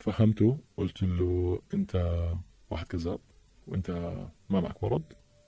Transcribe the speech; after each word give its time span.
فهمته 0.00 0.58
قلت 0.76 1.02
له 1.02 1.58
أنت 1.74 2.22
واحد 2.70 2.86
كذاب 2.86 3.18
وأنت 3.66 3.90
ما 4.50 4.60
معك 4.60 4.84
مرض 4.84 5.02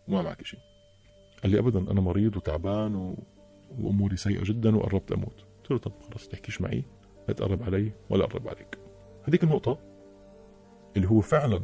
وما 0.08 0.22
معك 0.22 0.46
شيء. 0.46 0.60
قال 1.42 1.52
لي 1.52 1.58
ابدا 1.58 1.78
أنا 1.78 2.00
مريض 2.00 2.36
وتعبان 2.36 2.96
و... 2.96 3.18
وأموري 3.78 4.16
سيئة 4.16 4.44
جدا 4.44 4.76
وقربت 4.76 5.12
أموت. 5.12 5.44
قلت 5.58 5.70
له 5.70 5.78
طب 5.78 5.92
خلص 6.00 6.28
تحكيش 6.28 6.60
معي 6.60 6.84
لا 7.28 7.34
تقرب 7.34 7.62
علي 7.62 7.92
ولا 8.10 8.24
أقرب 8.24 8.48
عليك. 8.48 8.78
هذيك 9.24 9.44
النقطة 9.44 9.78
اللي 10.96 11.08
هو 11.08 11.20
فعلا 11.20 11.60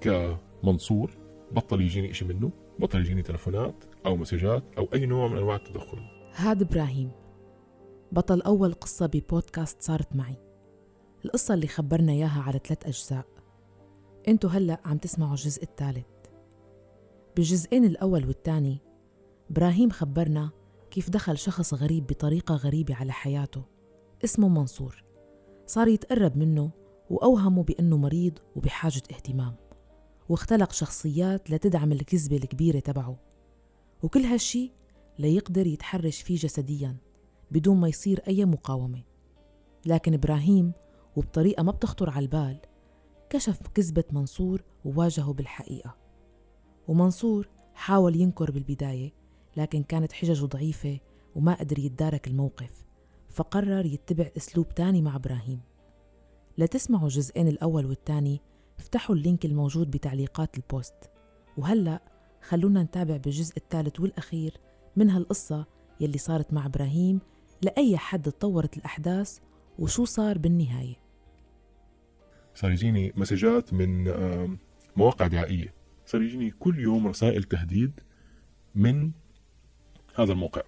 كمنصور 0.00 1.16
بطل 1.52 1.80
يجيني 1.80 2.12
شيء 2.12 2.28
منه 2.28 2.50
بطل 2.78 3.00
يجيني 3.00 3.22
تلفونات 3.22 3.84
أو 4.06 4.16
مسجات 4.16 4.62
أو 4.78 4.88
أي 4.94 5.06
نوع 5.06 5.28
من 5.28 5.36
أنواع 5.36 5.56
التدخل. 5.56 5.98
هاد 6.34 6.62
إبراهيم 6.62 7.10
بطل 8.12 8.42
أول 8.42 8.72
قصة 8.72 9.06
ببودكاست 9.06 9.82
صارت 9.82 10.16
معي. 10.16 10.49
القصة 11.24 11.54
اللي 11.54 11.66
خبرنا 11.66 12.12
إياها 12.12 12.42
على 12.42 12.60
ثلاث 12.64 12.86
أجزاء. 12.86 13.26
انتو 14.28 14.48
هلأ 14.48 14.80
عم 14.84 14.98
تسمعوا 14.98 15.32
الجزء 15.32 15.62
الثالث. 15.62 16.06
بالجزئين 17.36 17.84
الأول 17.84 18.26
والثاني 18.26 18.78
إبراهيم 19.50 19.90
خبرنا 19.90 20.50
كيف 20.90 21.10
دخل 21.10 21.38
شخص 21.38 21.74
غريب 21.74 22.06
بطريقة 22.06 22.54
غريبة 22.54 22.94
على 22.94 23.12
حياته 23.12 23.62
اسمه 24.24 24.48
منصور. 24.48 25.04
صار 25.66 25.88
يتقرب 25.88 26.36
منه 26.36 26.70
وأوهمه 27.10 27.62
بأنه 27.62 27.96
مريض 27.96 28.38
وبحاجة 28.56 29.02
اهتمام 29.12 29.54
واختلق 30.28 30.72
شخصيات 30.72 31.50
لتدعم 31.50 31.92
الكذبة 31.92 32.36
الكبيرة 32.36 32.78
تبعه. 32.78 33.18
وكل 34.02 34.20
هالشي 34.20 34.72
ليقدر 35.18 35.66
يتحرش 35.66 36.22
فيه 36.22 36.36
جسديا 36.36 36.96
بدون 37.50 37.76
ما 37.76 37.88
يصير 37.88 38.22
أي 38.28 38.44
مقاومة. 38.44 39.02
لكن 39.86 40.14
إبراهيم 40.14 40.72
وبطريقة 41.16 41.62
ما 41.62 41.72
بتخطر 41.72 42.10
على 42.10 42.22
البال. 42.22 42.56
كشف 43.30 43.68
كذبة 43.74 44.04
منصور 44.12 44.62
وواجهه 44.84 45.32
بالحقيقة. 45.32 45.96
ومنصور 46.88 47.48
حاول 47.74 48.16
ينكر 48.16 48.50
بالبداية 48.50 49.12
لكن 49.56 49.82
كانت 49.82 50.12
حججه 50.12 50.44
ضعيفة 50.44 50.98
وما 51.36 51.54
قدر 51.54 51.78
يتدارك 51.78 52.28
الموقف 52.28 52.84
فقرر 53.28 53.86
يتبع 53.86 54.30
أسلوب 54.36 54.74
تاني 54.74 55.02
مع 55.02 55.16
إبراهيم. 55.16 55.60
لتسمعوا 56.58 57.04
الجزئين 57.04 57.48
الأول 57.48 57.86
والثاني 57.86 58.40
افتحوا 58.78 59.16
ال 59.16 59.22
link 59.22 59.44
الموجود 59.44 59.90
بتعليقات 59.90 60.56
ال 60.56 60.65
post. 60.65 61.10
وهلأ 61.56 62.02
خلونا 62.42 62.82
نتابع 62.82 63.16
بالجزء 63.16 63.56
الثالث 63.56 64.00
والأخير 64.00 64.60
من 64.96 65.10
هالقصة 65.10 65.66
يلي 66.00 66.18
صارت 66.18 66.52
مع 66.52 66.66
إبراهيم 66.66 67.20
لأي 67.62 67.96
حد 67.96 68.22
تطورت 68.22 68.76
الأحداث 68.76 69.38
وشو 69.80 70.04
صار 70.04 70.38
بالنهاية؟ 70.38 70.94
صار 72.54 72.70
يجيني 72.70 73.12
مسجات 73.16 73.72
من 73.72 74.04
مواقع 74.96 75.26
دعائية. 75.26 75.74
صار 76.06 76.22
يجيني 76.22 76.50
كل 76.50 76.78
يوم 76.78 77.06
رسائل 77.06 77.44
تهديد 77.44 78.00
من 78.74 79.10
هذا 80.14 80.32
الموقع. 80.32 80.62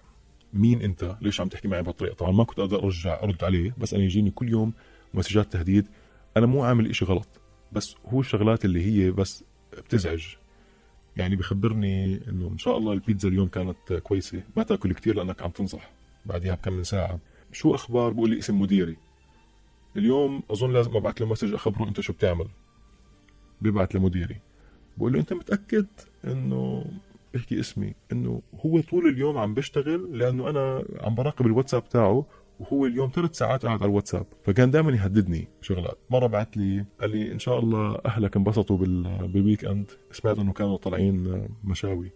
مين 0.53 0.81
انت؟ 0.81 1.17
ليش 1.21 1.41
عم 1.41 1.47
تحكي 1.47 1.67
معي 1.67 1.83
بهالطريقة؟ 1.83 2.15
طبعا 2.15 2.31
ما 2.31 2.43
كنت 2.43 2.59
أقدر 2.59 2.83
أرجع 2.83 3.23
أرد 3.23 3.43
عليه 3.43 3.75
بس 3.77 3.93
أنا 3.93 4.03
يجيني 4.03 4.31
كل 4.31 4.49
يوم 4.49 4.73
مسجات 5.13 5.53
تهديد. 5.53 5.87
أنا 6.37 6.45
مو 6.45 6.63
عامل 6.63 6.89
إشي 6.89 7.05
غلط 7.05 7.27
بس 7.71 7.95
هو 8.05 8.19
الشغلات 8.19 8.65
اللي 8.65 8.85
هي 8.85 9.11
بس 9.11 9.43
بتزعج. 9.77 10.35
يعني 11.17 11.35
بخبرني 11.35 12.29
إنه 12.29 12.47
إن 12.47 12.57
شاء 12.57 12.77
الله 12.77 12.93
البيتزا 12.93 13.29
اليوم 13.29 13.47
كانت 13.47 13.93
كويسة. 13.93 14.43
ما 14.57 14.63
تأكل 14.63 14.93
كثير 14.93 15.15
لأنك 15.15 15.41
عم 15.41 15.49
تنصح. 15.51 15.91
بعدها 16.25 16.55
بكم 16.55 16.73
من 16.73 16.83
ساعة. 16.83 17.19
شو 17.53 17.75
أخبار 17.75 18.13
بقول 18.13 18.29
لي 18.29 18.39
اسم 18.39 18.61
مديري؟ 18.61 18.97
اليوم 19.97 20.43
أظن 20.51 20.73
لازم 20.73 20.95
أبعث 20.95 21.21
له 21.21 21.27
مسج 21.27 21.53
أخبره 21.53 21.87
أنت 21.87 22.01
شو 22.01 22.13
بتعمل. 22.13 22.47
ببعث 23.61 23.95
لمديري. 23.95 24.37
بقول 24.97 25.13
له 25.13 25.19
أنت 25.19 25.33
متأكد 25.33 25.87
إنه 26.25 26.85
بحكي 27.33 27.59
اسمي؟ 27.59 27.93
إنه 28.11 28.41
هو 28.65 28.81
طول 28.81 29.07
اليوم 29.07 29.37
عم 29.37 29.53
بيشتغل 29.53 30.17
لأنه 30.17 30.49
أنا 30.49 30.83
عم 31.01 31.15
براقب 31.15 31.45
الواتساب 31.45 31.89
تاعه 31.89 32.25
وهو 32.59 32.85
اليوم 32.85 33.11
ثلاث 33.15 33.37
ساعات 33.37 33.65
قاعد 33.65 33.81
على 33.81 33.89
الواتساب. 33.89 34.25
فكان 34.43 34.71
دائما 34.71 34.91
يهددني 34.91 35.47
شغلات. 35.61 35.97
مرة 36.09 36.27
بعث 36.27 36.47
لي 36.55 36.85
قال 37.01 37.09
لي 37.09 37.31
إن 37.31 37.39
شاء 37.39 37.59
الله 37.59 37.99
أهلك 38.05 38.37
انبسطوا 38.37 38.77
بال 38.77 39.65
weekend 39.65 39.91
سمعت 40.11 40.39
إنه 40.39 40.53
كانوا 40.53 40.77
طالعين 40.77 41.47
مشاوي. 41.63 42.11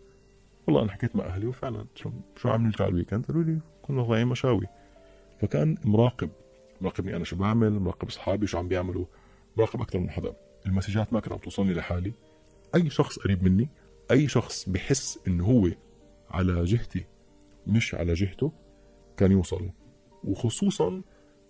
والله 0.67 0.81
أنا 0.81 0.91
حكيت 0.91 1.15
مع 1.15 1.25
أهلي 1.25 1.47
وفعلا 1.47 1.85
شو 1.95 2.11
شو 2.35 2.49
عملتوا 2.49 2.85
على 2.85 2.91
ال 2.91 3.13
weekend 3.13 3.25
قالوا 3.25 3.43
لي 3.43 3.59
كنا 3.81 4.03
طالعين 4.03 4.27
مشاوي. 4.27 4.67
فكان 5.41 5.77
مراقب 5.83 6.29
مراقبني 6.81 7.15
أنا 7.15 7.23
شو 7.23 7.35
بعمل 7.35 7.79
مراقب 7.79 8.07
أصحابي 8.07 8.47
شو 8.47 8.57
عم 8.57 8.67
بيعملوا 8.67 9.05
مراقب 9.57 9.81
أكثر 9.81 9.99
من 9.99 10.09
حدا. 10.09 10.33
ال 10.65 10.70
messageات 10.70 11.13
ما 11.13 11.19
كانت 11.19 11.43
توصلني 11.43 11.73
لحالي. 11.73 12.13
أي 12.75 12.89
شخص 12.89 13.19
قريب 13.19 13.43
مني 13.43 13.69
أي 14.11 14.27
شخص 14.27 14.69
بحس 14.69 15.19
إنه 15.27 15.45
هو 15.45 15.69
على 16.29 16.63
جهتي 16.63 17.05
مش 17.67 17.95
على 17.95 18.13
جهته 18.13 18.51
كان 19.17 19.31
يوصل. 19.31 19.69
وخصوصا 20.23 21.01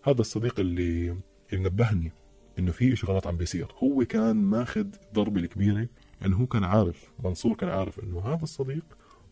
هذا 0.03 0.21
الصديق 0.21 0.59
اللي 0.59 1.17
اللي 1.53 1.63
نبهني 1.63 2.11
إنه 2.59 2.71
في 2.71 2.95
شيء 2.95 3.09
غلط 3.09 3.27
عم 3.27 3.37
بيصير. 3.37 3.67
هو 3.83 4.05
كان 4.05 4.35
ماخذ 4.35 4.87
الضربه 5.07 5.39
الكبيرة 5.39 5.87
لأنه 6.21 6.37
هو 6.37 6.45
كان 6.45 6.63
عارف 6.63 7.11
منصور 7.23 7.55
كان 7.55 7.69
عارف 7.69 7.99
إنه 7.99 8.19
هذا 8.19 8.43
الصديق 8.43 8.85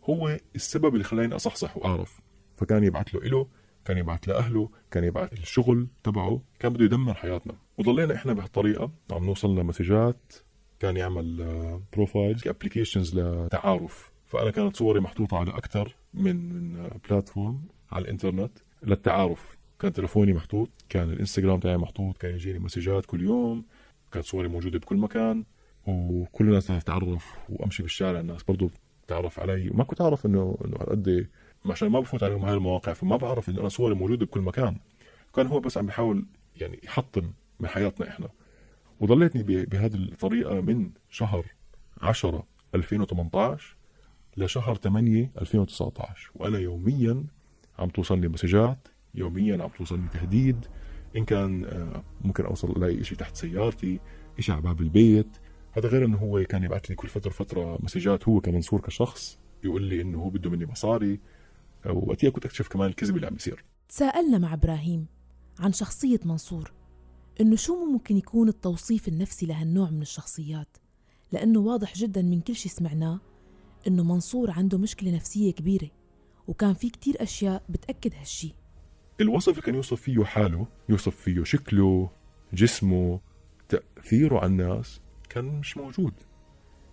هو 0.03 0.39
السبب 0.55 0.93
اللي 0.93 1.03
خلاني 1.03 1.35
أصحصح 1.35 1.77
وأعرف. 1.77 2.21
فكان 2.57 2.83
يبعث 2.83 3.15
له 3.15 3.21
إله 3.21 3.47
كان 3.85 3.97
يبعث 3.97 4.29
لأهله 4.29 4.69
كان 4.91 5.03
يبعث 5.03 5.33
الشغل 5.33 5.87
تبعه 6.03 6.41
كان 6.59 6.73
بده 6.73 6.85
يدمر 6.85 7.13
حياتنا. 7.13 7.53
وضلينا 7.77 8.15
إحنا 8.15 8.33
بهالطريقة 8.33 8.91
عم 9.11 9.25
نوصل 9.25 9.59
لمسجات 9.59 10.33
كان 10.79 10.97
يعمل 10.97 11.45
profiles 11.93 12.47
applications 12.47 13.19
لتعارف. 13.19 14.11
فأنا 14.25 14.51
كانت 14.51 14.75
صوري 14.75 14.99
محطوطة 14.99 15.37
على 15.37 15.51
أكثر 15.51 15.95
من 16.13 16.73
platform 17.09 17.61
على 17.91 18.05
الإنترنت 18.05 18.51
للتعارف. 18.83 19.57
كان 19.79 19.93
تلفوني 19.93 20.33
محطوط 20.33 20.69
كان 20.89 21.09
الإنستغرام 21.09 21.59
تاعي 21.59 21.77
محطوط 21.77 22.17
كان 22.17 22.33
يجيني 22.33 22.59
messageات 22.59 23.05
كل 23.05 23.23
يوم. 23.23 23.65
كانت 24.11 24.25
صوري 24.25 24.47
موجودة 24.47 24.79
بكل 24.79 24.97
مكان. 24.97 25.43
وكل 25.87 26.45
الناس 26.45 26.67
تتعرف 26.67 27.37
وأمشي 27.49 27.83
بالشارع 27.83 28.19
الناس 28.19 28.43
برضو 28.43 28.69
تعرف 29.07 29.39
علي. 29.39 29.69
وما 29.69 29.83
كنت 29.83 30.01
أعرف 30.01 30.25
إنه 30.25 30.57
إنه 30.65 30.77
قد 30.77 31.27
عشان 31.71 31.89
ما 31.89 31.99
بفوت 31.99 32.23
عليهم 32.23 32.45
هاي 32.45 32.53
المواقع 32.53 32.93
فما 32.93 33.17
بعرف 33.17 33.49
انه 33.49 33.59
أنا 33.59 33.69
صوري 33.69 33.95
موجوده 33.95 34.25
بكل 34.25 34.41
مكان. 34.41 34.77
كان 35.35 35.47
هو 35.47 35.59
بس 35.59 35.77
عم 35.77 35.85
بيحاول 35.85 36.25
يعني 36.61 36.79
يحطم 36.83 37.31
من 37.59 37.67
حياتنا 37.67 38.09
إحنا. 38.09 38.29
وضليتني 38.99 39.65
بهذه 39.65 39.95
الطريقة 39.95 40.61
من 40.61 40.89
شهر 41.09 41.45
10 42.01 42.47
2018 42.75 43.75
لشهر 44.37 44.75
8 44.75 45.31
2019 45.41 46.31
وأنا 46.35 46.59
يوميا 46.59 47.23
عم 47.79 47.89
توصلني 47.89 48.27
مسجات 48.27 48.87
يوميا 49.15 49.63
عم 49.63 49.69
توصلني 49.69 50.07
تهديد. 50.13 50.65
إن 51.15 51.25
كان 51.25 51.65
ممكن 52.21 52.45
أوصل 52.45 52.71
الاقي 52.71 53.03
شيء 53.03 53.17
تحت 53.17 53.35
سيارتي 53.35 53.99
شيء 54.39 54.55
على 54.55 54.63
باب 54.63 54.81
البيت. 54.81 55.37
هذا 55.71 55.89
غير 55.89 56.05
إنه 56.05 56.17
هو 56.17 56.43
كان 56.43 56.63
يبعث 56.63 56.85
لي 56.85 56.95
كل 56.95 57.07
فترة 57.07 57.31
فترة 57.31 57.77
مسجات 57.83 58.27
هو 58.27 58.39
كمنصور 58.39 58.81
كشخص 58.81 59.39
يقول 59.63 59.83
لي 59.83 60.01
إنه 60.01 60.21
هو 60.21 60.29
بده 60.29 60.49
مني 60.49 60.65
مصاري. 60.65 61.19
وقتها 61.91 62.29
كنت 62.29 62.45
اكتشف 62.45 62.67
كمان 62.67 62.89
الكذب 62.89 63.15
اللي 63.15 63.27
عم 63.27 63.33
بيصير 63.33 63.65
تساءلنا 63.89 64.37
مع 64.37 64.53
إبراهيم 64.53 65.05
عن 65.59 65.73
شخصية 65.73 66.19
منصور 66.25 66.73
إنه 67.41 67.55
شو 67.55 67.85
ممكن 67.85 68.17
يكون 68.17 68.49
التوصيف 68.49 69.07
النفسي 69.07 69.45
لهالنوع 69.45 69.89
من 69.89 70.01
الشخصيات؟ 70.01 70.77
لأنه 71.31 71.59
واضح 71.59 71.93
جدا 71.93 72.21
من 72.21 72.41
كل 72.41 72.55
شيء 72.55 72.71
سمعناه 72.71 73.19
إنه 73.87 74.03
منصور 74.03 74.51
عنده 74.51 74.77
مشكلة 74.77 75.15
نفسية 75.15 75.51
كبيرة 75.51 75.89
وكان 76.47 76.73
في 76.73 76.89
كتير 76.89 77.23
أشياء 77.23 77.63
بتأكد 77.69 78.13
هالشي. 78.15 78.53
الوصف 79.21 79.49
اللي 79.49 79.61
كان 79.61 79.75
يوصف 79.75 80.01
فيه 80.01 80.23
حاله 80.23 80.67
يوصف 80.89 81.15
فيه 81.15 81.43
شكله 81.43 82.09
جسمه 82.53 83.19
تأثيره 83.69 84.37
على 84.37 84.45
الناس 84.45 85.01
كان 85.29 85.45
مش 85.45 85.77
موجود. 85.77 86.13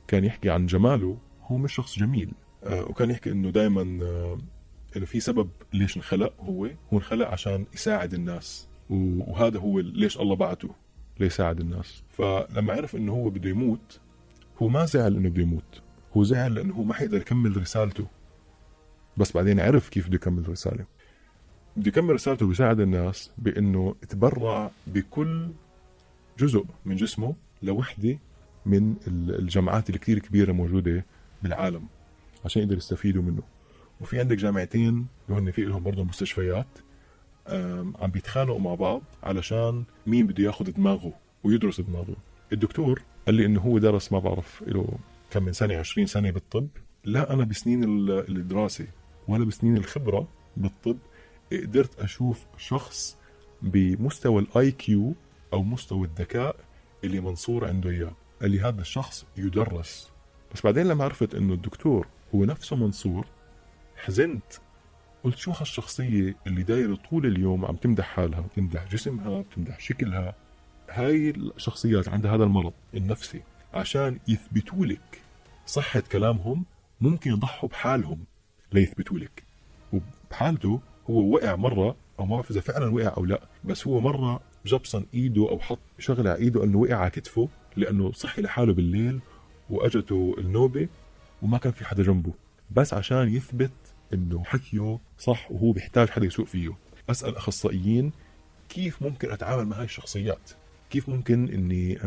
كان 0.08 0.24
يحكي 0.24 0.50
عن 0.50 0.66
جماله 0.66 1.18
هو 1.42 1.56
مش 1.56 1.72
شخص 1.74 1.98
جميل. 1.98 2.32
آه 2.64 2.84
وكان 2.84 3.10
يحكي 3.10 3.30
إنه 3.30 3.50
دائما 3.50 4.04
آه 4.04 4.38
إنه 4.96 5.06
في 5.06 5.20
سبب 5.20 5.50
ليش 5.72 5.96
انخلق 5.96 6.34
هو 6.40 6.64
هو 6.66 6.98
انخلق 6.98 7.28
عشان 7.28 7.66
يساعد 7.74 8.14
الناس. 8.14 8.68
وهذا 8.90 9.58
هو 9.58 9.80
ليش 9.80 10.20
الله 10.20 10.36
بعته 10.36 10.68
ليساعد 11.20 11.60
الناس. 11.60 12.02
فلما 12.08 12.72
عرف 12.72 12.96
إنه 12.96 13.12
هو 13.12 13.30
بده 13.30 13.50
يموت 13.50 14.00
هو 14.62 14.68
ما 14.68 14.84
زعل 14.84 15.16
إنه 15.16 15.28
بده 15.28 15.42
يموت. 15.42 15.82
هو 16.16 16.22
زعل 16.24 16.54
لأنه 16.54 16.74
هو 16.74 16.82
ما 16.82 16.94
حيقدر 16.94 17.16
يكمل 17.16 17.56
رسالته. 17.56 18.06
بس 19.16 19.32
بعدين 19.32 19.60
عرف 19.60 19.88
كيف 19.88 20.06
بده 20.06 20.14
يكمل 20.14 20.48
رسالة. 20.48 20.84
بده 21.76 21.88
يكمل 21.88 22.14
رسالته 22.14 22.46
ويساعد 22.46 22.80
الناس 22.80 23.30
بإنه 23.38 23.94
يتبرع 24.02 24.70
بكل 24.86 25.48
جزء 26.38 26.64
من 26.84 26.96
جسمه 26.96 27.34
لوحدة 27.62 28.18
من 28.66 28.94
الجامعات 29.08 29.90
الكثير 29.90 30.18
كبيرة 30.18 30.52
موجودة 30.52 31.06
بالعالم 31.42 31.86
عشان 32.44 32.62
يقدر 32.62 32.76
يستفيدوا 32.76 33.22
منه. 33.22 33.42
وفي 34.00 34.20
عندك 34.20 34.36
جامعتين 34.36 35.06
اللي 35.28 35.40
هن 35.40 35.50
في 35.50 35.62
لهم 35.62 35.82
برضه 35.82 36.04
مستشفيات 36.04 36.66
عم 37.48 38.10
بيتخانقوا 38.12 38.60
مع 38.60 38.74
بعض 38.74 39.02
علشان 39.22 39.84
مين 40.06 40.26
بده 40.26 40.44
ياخذ 40.44 40.70
دماغه 40.72 41.12
ويدرس 41.44 41.80
الموضوع 41.80 42.16
الدكتور 42.52 43.02
قال 43.26 43.34
لي 43.34 43.46
إنه 43.46 43.60
هو 43.60 43.78
درس 43.78 44.12
ما 44.12 44.18
بعرف 44.18 44.62
له 44.66 44.88
كم 45.30 45.42
من 45.42 45.52
سنة 45.52 45.76
20 45.76 46.06
سنة 46.06 46.30
بالطب. 46.30 46.68
لا 47.04 47.32
أنا 47.32 47.44
بسنين 47.44 47.84
ال- 47.84 48.28
الدراسة 48.38 48.86
ولا 49.28 49.44
بسنين 49.44 49.76
الخبرة 49.76 50.28
بالطب 50.56 50.98
قدرت 51.52 52.00
أشوف 52.00 52.46
شخص 52.58 53.16
بمستوى 53.62 54.42
ال 54.42 54.70
IQ 54.70 55.14
أو 55.52 55.62
مستوى 55.62 56.06
الذكاء 56.06 56.56
اللي 57.04 57.20
منصور 57.20 57.64
عنده 57.68 57.90
إياه. 57.90 58.12
قال 58.42 58.50
لي 58.50 58.60
هذا 58.60 58.80
الشخص 58.80 59.26
يدرس. 59.36 60.10
بس 60.54 60.60
بعدين 60.62 60.86
لما 60.86 61.04
عرفت 61.04 61.34
إنه 61.34 61.54
الدكتور 61.54 62.06
هو 62.34 62.44
نفسه 62.44 62.76
منصور 62.76 63.26
حزنت. 64.04 64.42
قلت 65.24 65.36
شو 65.36 65.50
هالشخصية 65.50 66.36
اللي 66.46 66.62
دايرة 66.62 66.94
طول 67.10 67.26
اليوم 67.26 67.64
عم 67.64 67.76
تمدح 67.76 68.04
حالها 68.04 68.40
بتمدح 68.40 68.88
جسمها 68.92 69.40
بتمدح 69.40 69.80
شكلها؟ 69.80 70.34
هاي 70.90 71.30
الشخصيات 71.30 72.08
عندها 72.08 72.34
هذا 72.34 72.44
المرض 72.44 72.72
النفسي 72.94 73.42
عشان 73.74 74.18
يثبتوا 74.28 74.86
لك 74.86 75.20
صحة 75.66 76.02
كلامهم 76.12 76.64
ممكن 77.00 77.30
يضحوا 77.30 77.68
بحالهم 77.68 78.24
ليثبتوا 78.72 79.18
لك. 79.18 79.42
وبحالته 79.92 80.80
هو 81.10 81.34
وقع 81.34 81.56
مرة 81.56 81.96
أو 82.18 82.26
ما 82.26 82.36
بعرف 82.36 82.50
إذا 82.50 82.60
فعلا 82.60 82.94
وقع 82.94 83.14
أو 83.16 83.24
لا 83.24 83.40
بس 83.64 83.86
هو 83.86 84.00
مرة 84.00 84.40
جبصن 84.66 85.06
إيده 85.14 85.48
أو 85.50 85.58
حط 85.58 85.78
شغلة 85.98 86.30
على 86.30 86.38
إيده 86.38 86.64
أنه 86.64 86.78
وقع 86.78 86.94
على 86.94 87.10
كتفه 87.10 87.48
لأنه 87.76 88.12
صحي 88.12 88.42
لحاله 88.42 88.72
بالليل 88.72 89.20
وأجته 89.70 90.34
النوبة 90.38 90.88
وما 91.42 91.58
كان 91.58 91.72
في 91.72 91.84
حدا 91.84 92.02
جنبه. 92.02 92.32
بس 92.70 92.94
عشان 92.94 93.28
يثبت 93.28 93.72
إنه 94.14 94.44
حكيه 94.44 94.98
صح 95.18 95.50
وهو 95.50 95.72
بيحتاج 95.72 96.10
حدا 96.10 96.26
يسوق 96.26 96.46
فيه. 96.46 96.76
أسأل 97.10 97.36
أخصائيين 97.36 98.12
كيف 98.68 99.02
ممكن 99.02 99.30
أتعامل 99.30 99.66
مع 99.66 99.76
هاي 99.76 99.84
الشخصيات؟ 99.84 100.50
كيف 100.90 101.08
ممكن 101.08 101.48
إني 101.48 101.98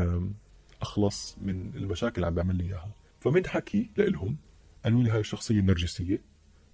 أخلص 0.81 1.38
من 1.42 1.72
المشاكل 1.75 2.16
اللي 2.16 2.28
عم 2.28 2.34
بيعمل 2.34 2.56
لي 2.56 2.63
إياها؟ 2.63 2.90
فمن 3.19 3.48
حكي 3.48 3.90
لهم 3.98 4.38
قالوا 4.84 5.04
لي 5.04 5.10
هاي 5.10 5.19
الشخصية 5.19 5.60
النرجسية 5.60 6.22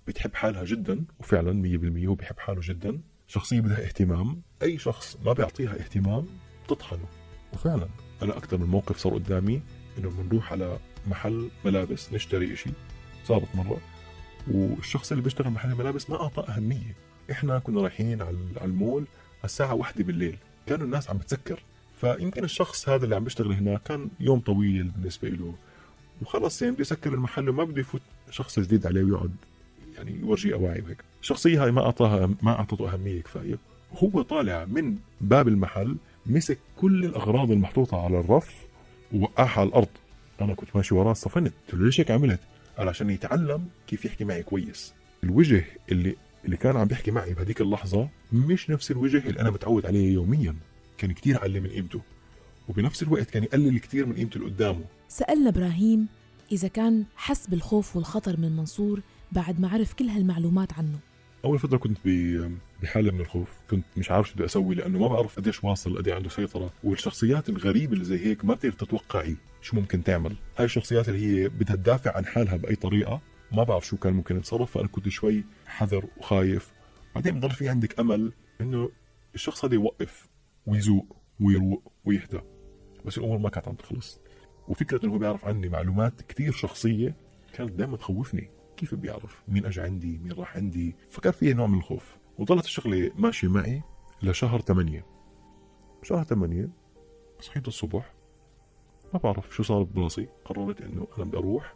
بتحب 0.07 0.35
حالها 0.35 0.63
جدا 0.63 1.05
وفعلا 1.19 1.79
100% 2.03 2.05
هو 2.07 2.17
حاله 2.37 2.61
جدا. 2.63 2.99
شخصية 3.27 3.59
بدها 3.59 3.83
اهتمام 3.83 4.41
أي 4.61 4.77
شخص 4.77 5.17
ما 5.25 5.33
بيعطيها 5.33 5.73
اهتمام 5.73 6.25
تطحنه 6.67 7.05
وفعلا 7.53 7.87
أنا 8.21 8.37
أكثر 8.37 8.57
من 8.57 8.65
موقف 8.65 8.97
صار 8.97 9.13
قدامي 9.13 9.61
إنه 9.97 10.09
بنروح 10.09 10.51
على 10.51 10.79
محل 11.07 11.49
ملابس 11.65 12.13
نشتري 12.13 12.53
إشي. 12.53 12.69
صارت 13.25 13.55
مرة. 13.55 13.81
والشخص 14.47 15.11
اللي 15.11 15.23
بيشتغل 15.23 15.49
محل 15.49 15.71
الملابس 15.71 16.09
ما 16.09 16.21
اعطى 16.21 16.51
أهمية. 16.51 16.95
إحنا 17.31 17.59
كنا 17.59 17.81
رايحين 17.81 18.21
على 18.21 18.35
المول 18.61 19.05
الساعة 19.43 19.73
واحدة 19.73 20.03
بالليل. 20.03 20.37
كانوا 20.67 20.85
الناس 20.85 21.09
عم 21.09 21.17
بتسكر. 21.17 21.63
فيمكن 22.01 22.43
الشخص 22.43 22.89
هذا 22.89 23.03
اللي 23.03 23.15
عم 23.15 23.23
بيشتغل 23.23 23.51
هناك 23.51 23.83
كان 23.83 24.09
يوم 24.19 24.39
طويل 24.39 24.83
بالنسبة 24.83 25.29
له. 25.29 25.53
وخلص 26.21 26.61
يعني 26.61 26.73
بده 26.73 26.81
يسكر 26.81 27.13
المحل 27.13 27.49
وما 27.49 27.63
بده 27.63 27.81
يفوت 27.81 28.01
شخص 28.31 28.59
جديد 28.59 28.85
عليه 28.87 29.03
ويقعد 29.03 29.31
يعني 29.97 30.19
يورجيه 30.19 30.53
اواعي 30.53 30.81
وهيك 30.81 31.03
الشخصية 31.21 31.63
هاي 31.63 31.71
ما 31.71 31.81
اعطاها 31.85 32.29
ما 32.41 32.51
أعطته 32.51 32.93
أهمية 32.93 33.21
كفاية. 33.21 33.57
وهو 33.91 34.21
طالع 34.21 34.65
من 34.65 34.95
باب 35.21 35.47
المحل 35.47 35.95
مسك 36.25 36.57
كل 36.77 37.05
الأغراض 37.05 37.51
المحطوطة 37.51 38.03
على 38.03 38.19
الرف 38.19 38.55
ووقعها 39.13 39.59
على 39.59 39.69
الأرض. 39.69 39.87
أنا 40.41 40.53
كنت 40.53 40.69
ماشي 40.75 40.95
وراه 40.95 41.13
صفنت. 41.13 41.53
قلت 41.65 41.73
له 41.73 41.85
ليش 41.85 41.99
هيك 41.99 42.11
عملت؟ 42.11 42.39
قال 42.81 42.89
عشان 42.89 43.09
يتعلم 43.09 43.67
كيف 43.87 44.05
يحكي 44.05 44.25
معي 44.25 44.43
كويس. 44.43 44.93
الوجه 45.23 45.65
اللي 45.91 46.15
اللي 46.45 46.57
كان 46.57 46.77
عم 46.77 46.87
بيحكي 46.87 47.11
معي 47.11 47.33
بهذيك 47.33 47.61
اللحظة 47.61 48.09
مش 48.33 48.69
نفس 48.69 48.91
الوجه 48.91 49.17
اللي 49.17 49.39
أنا 49.41 49.49
متعود 49.49 49.85
عليه 49.85 50.13
يوميا. 50.13 50.55
كان 50.97 51.11
كتير 51.11 51.39
علم 51.39 51.63
من 51.63 51.69
قيمته 51.69 52.01
وبنفس 52.69 53.03
الوقت 53.03 53.29
كان 53.29 53.43
يقلل 53.43 53.79
كتير 53.79 54.05
من 54.05 54.13
قيمته 54.13 54.37
اللي 54.37 54.47
قدامه. 54.47 54.85
سألنا 55.07 55.49
إبراهيم 55.49 56.07
إذا 56.51 56.67
كان 56.67 57.05
حس 57.15 57.47
بالخوف 57.47 57.95
والخطر 57.95 58.39
من 58.39 58.55
منصور 58.55 59.01
بعد 59.31 59.59
ما 59.59 59.69
عرف 59.69 59.93
كل 59.93 60.07
هالمعلومات 60.09 60.73
عنه. 60.73 60.99
أول 61.45 61.59
فترة 61.59 61.77
كنت 61.77 61.97
ب- 62.05 62.57
بحالة 62.81 63.11
من 63.11 63.19
الخوف. 63.21 63.49
كنت 63.69 63.85
مش 63.97 64.11
عارف 64.11 64.27
شو 64.29 64.35
بدي 64.35 64.45
أسوي 64.45 64.75
لأنه 64.75 64.99
ما 64.99 65.07
بعرف 65.07 65.35
قديش 65.39 65.63
واصل 65.63 65.97
قد 65.97 66.09
عنده 66.09 66.29
سيطرة. 66.29 66.73
والشخصيات 66.83 67.49
الغريبة 67.49 67.93
اللي 67.93 68.05
زي 68.05 68.25
هيك 68.25 68.45
ما 68.45 68.53
بتقدر 68.53 68.73
تتوقعي 68.73 69.35
شو 69.61 69.75
ممكن 69.75 70.03
تعمل. 70.03 70.35
هاي 70.57 70.65
الشخصيات 70.65 71.09
اللي 71.09 71.19
هي 71.43 71.49
بدها 71.49 71.75
تدافع 71.75 72.17
عن 72.17 72.25
حالها 72.25 72.55
بأي 72.57 72.75
طريقة 72.75 73.21
ما 73.51 73.63
بعرف 73.63 73.85
شو 73.87 73.97
كان 73.97 74.13
ممكن 74.13 74.37
يتصرف. 74.37 74.71
فأنا 74.71 74.87
كنت 74.87 75.09
شوي 75.09 75.43
حذر 75.65 76.05
وخايف. 76.17 76.71
بعدين 77.15 77.39
بضل 77.39 77.51
في 77.51 77.69
عندك 77.69 77.99
أمل 77.99 78.31
إنه 78.61 78.89
الشخص 79.35 79.65
هذا 79.65 79.73
يوقف 79.75 80.29
ويزوق 80.65 81.15
ويروق 81.39 81.91
ويهدى. 82.05 82.39
بس 83.05 83.17
الأمور 83.17 83.37
ما 83.37 83.49
كانت 83.49 83.67
عم 83.67 83.73
تخلص. 83.75 84.19
وفكرة 84.67 85.05
إنه 85.05 85.13
هو 85.13 85.17
بيعرف 85.17 85.45
عني 85.45 85.69
معلومات 85.69 86.21
كثير 86.21 86.51
شخصية 86.51 87.15
كانت 87.53 87.71
دائما 87.71 87.97
تخوفني. 87.97 88.49
كيف 88.81 88.95
بيعرف؟ 88.95 89.43
مين 89.47 89.65
اجى 89.65 89.81
عندي؟ 89.81 90.17
مين 90.17 90.31
راح 90.31 90.57
عندي؟ 90.57 90.95
فكان 91.09 91.31
في 91.31 91.53
نوع 91.53 91.67
من 91.67 91.77
الخوف. 91.77 92.17
وظلت 92.37 92.65
الشغلة 92.65 93.11
ماشية 93.15 93.47
معي 93.47 93.81
لشهر 94.23 94.61
8 94.61 95.05
شهر 96.03 96.23
8 96.23 96.69
صحيت 97.39 97.67
الصبح 97.67 98.13
ما 99.13 99.19
بعرف 99.19 99.55
شو 99.55 99.63
صار 99.63 99.83
براسي 99.83 100.27
قررت 100.45 100.81
إنه 100.81 101.07
أنا 101.17 101.25
بدي 101.25 101.37
أروح 101.37 101.75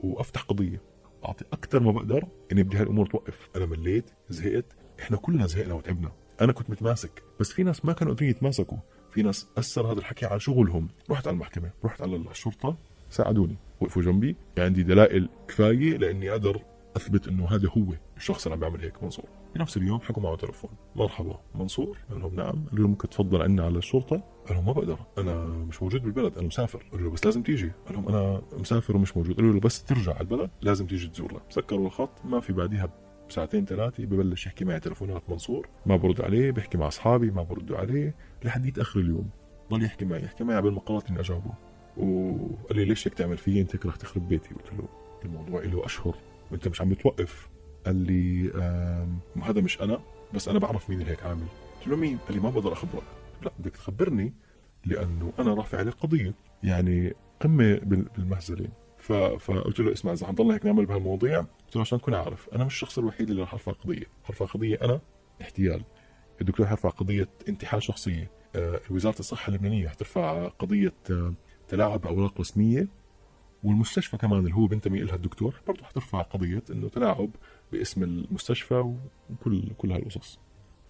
وأفتح 0.00 0.42
قضية. 0.42 0.82
أعطي 1.24 1.44
أكثر 1.52 1.80
ما 1.80 1.92
بقدر 1.92 2.28
إني 2.52 2.62
بدي 2.62 2.76
هالأمور 2.76 3.06
توقف. 3.06 3.48
أنا 3.56 3.66
مليت 3.66 4.10
زهقت. 4.28 4.76
إحنا 5.00 5.16
كلنا 5.16 5.46
زهقنا 5.46 5.74
وتعبنا. 5.74 6.12
أنا 6.40 6.52
كنت 6.52 6.70
متماسك 6.70 7.22
بس 7.40 7.52
في 7.52 7.62
ناس 7.62 7.84
ما 7.84 7.92
كانوا 7.92 8.12
قادرين 8.12 8.30
يتماسكوا. 8.30 8.78
في 9.10 9.22
ناس 9.22 9.48
اثر 9.58 9.92
هذا 9.92 9.98
الحكي 9.98 10.26
على 10.26 10.40
شغلهم. 10.40 10.88
رحت 11.10 11.26
على 11.26 11.34
المحكمة 11.34 11.70
رحت 11.84 12.02
على 12.02 12.16
الشرطة. 12.16 12.76
ساعدوني. 13.10 13.56
وقفوا 13.80 14.02
جنبي. 14.02 14.36
عندي 14.58 14.82
دلائل 14.82 15.28
كفاية 15.48 15.96
لأني 15.96 16.30
أقدر 16.30 16.60
أثبت 16.96 17.28
إنه 17.28 17.46
هذا 17.46 17.68
هو 17.68 17.84
الشخص 18.16 18.46
اللي 18.46 18.54
عم 18.54 18.60
بيعمل 18.60 18.80
هيك 18.80 19.02
منصور. 19.02 19.24
بنفس 19.54 19.76
اليوم 19.76 20.00
حكوا 20.00 20.22
معه 20.22 20.36
تلفون. 20.36 20.70
مرحبا 20.96 21.38
منصور. 21.54 21.98
قال 22.10 22.20
لهم 22.20 22.34
نعم. 22.34 22.64
قال 22.70 22.80
لهم 22.80 22.90
ممكن 22.90 23.08
تفضل 23.08 23.42
عنا 23.42 23.64
على 23.64 23.78
الشرطة؟ 23.78 24.22
قال 24.46 24.56
لهم 24.56 24.66
ما 24.66 24.72
بقدر 24.72 24.98
أنا 25.18 25.44
مش 25.44 25.82
موجود 25.82 26.02
بالبلد 26.02 26.38
أنا 26.38 26.46
مسافر. 26.46 26.84
قال 26.92 27.04
له 27.04 27.10
بس 27.10 27.24
لازم 27.24 27.42
تيجي. 27.42 27.72
قال 27.86 27.94
لهم 27.96 28.08
أنا 28.08 28.42
مسافر 28.58 28.96
ومش 28.96 29.16
موجود. 29.16 29.36
قالوا 29.36 29.52
له 29.52 29.60
بس 29.60 29.84
ترجع 29.84 30.12
على 30.12 30.20
البلد 30.20 30.50
لازم 30.62 30.86
تيجي 30.86 31.08
تزورنا 31.08 31.40
سكروا 31.48 31.86
الخط. 31.86 32.24
ما 32.24 32.40
في 32.40 32.52
بعديها 32.52 32.88
بساعتين 33.28 33.64
ثلاثة 33.64 34.04
ببلش 34.04 34.46
يحكي 34.46 34.64
معي 34.64 34.80
تلفونات 34.80 35.22
منصور. 35.30 35.68
ما 35.86 35.96
برد 35.96 36.20
عليه 36.20 36.50
بيحكي 36.50 36.78
مع 36.78 36.88
أصحابي 36.88 37.30
ما 37.30 37.42
بردوا 37.42 37.76
عليه 37.76 38.14
لحد 38.44 38.78
آخر 38.78 39.00
اليوم. 39.00 39.28
ضل 39.70 39.84
يحكي 39.84 40.04
معي 40.04 40.24
يحكي 40.24 40.44
معي 40.44 40.56
قبل 40.56 40.72
ما 40.72 40.80
قررت 40.80 41.10
إني 41.10 41.20
أجاوبه 41.20 41.50
وقال 41.98 42.76
لي 42.76 42.84
ليش 42.84 43.06
هيك 43.08 43.14
تعمل 43.14 43.38
فيي؟ 43.38 43.60
أنت 43.60 43.76
كره 43.76 43.90
تخرب 43.90 44.28
بيتي. 44.28 44.54
قلت 44.54 44.72
له 44.72 44.88
الموضوع 45.24 45.62
له 45.62 45.84
أشهر. 45.86 46.14
وأنت 46.50 46.68
مش 46.68 46.80
عم 46.80 46.88
بتوقف. 46.88 47.48
قال 47.86 47.96
لي 47.96 48.50
هذا 49.42 49.60
مش 49.60 49.80
أنا 49.82 50.00
بس 50.34 50.48
أنا 50.48 50.58
بعرف 50.58 50.90
مين 50.90 51.00
اللي 51.00 51.10
هيك 51.10 51.22
عامل. 51.22 51.46
قلت 51.78 51.88
له 51.88 51.96
مين؟ 51.96 52.18
قال 52.18 52.34
لي 52.36 52.42
ما 52.42 52.50
بقدر 52.50 52.72
أخبرك. 52.72 53.02
لا 53.42 53.52
بدك 53.58 53.72
تخبرني 53.72 54.32
لأنه 54.86 55.32
أنا 55.38 55.54
رافع 55.54 55.78
عليه 55.78 55.90
قضية. 55.90 56.34
يعني 56.62 57.14
قمة 57.40 57.74
بال- 57.78 58.08
بالمهزلة 58.16 58.68
ف... 58.98 59.12
فقلت 59.12 59.80
له 59.80 59.92
اسمع 59.92 60.12
إذا 60.12 60.26
حنضل 60.26 60.50
هيك 60.50 60.66
نعمل 60.66 60.86
بهالمواضيع 60.86 61.40
قلت 61.40 61.76
له 61.76 61.80
عشان 61.82 61.98
تكون 62.00 62.14
عارف 62.14 62.48
أنا 62.54 62.64
مش 62.64 62.72
الشخص 62.74 62.98
الوحيد 62.98 63.30
اللي 63.30 63.42
رح 63.42 63.52
أرفع 63.52 63.72
قضية، 63.72 64.04
أرفع 64.30 64.46
قضية 64.46 64.78
أنا 64.82 65.00
احتيال. 65.42 65.84
الدكتور 66.40 66.66
حيرفع 66.66 66.88
قضية 66.88 67.28
انتحال 67.48 67.82
شخصية. 67.82 68.30
آه، 68.56 68.80
وزاره 68.90 69.18
الصحة 69.18 69.48
اللبنانية 69.48 69.88
حترفع 69.88 70.48
قضية 70.48 70.92
آه، 71.10 71.34
تلاعب 71.68 72.00
باوراق 72.00 72.40
رسمية 72.40 72.88
والمستشفى 73.64 74.16
كمان 74.16 74.38
اللي 74.38 74.54
هو 74.54 74.66
بينتمي 74.66 75.00
لها 75.00 75.14
الدكتور 75.14 75.54
برضه 75.66 75.84
حترفع 75.84 76.22
قضية 76.22 76.62
إنه 76.70 76.88
تلاعب 76.88 77.30
باسم 77.72 78.02
المستشفى 78.02 78.94
وكل 79.30 79.62
كل 79.78 79.92
هالقصص. 79.92 80.38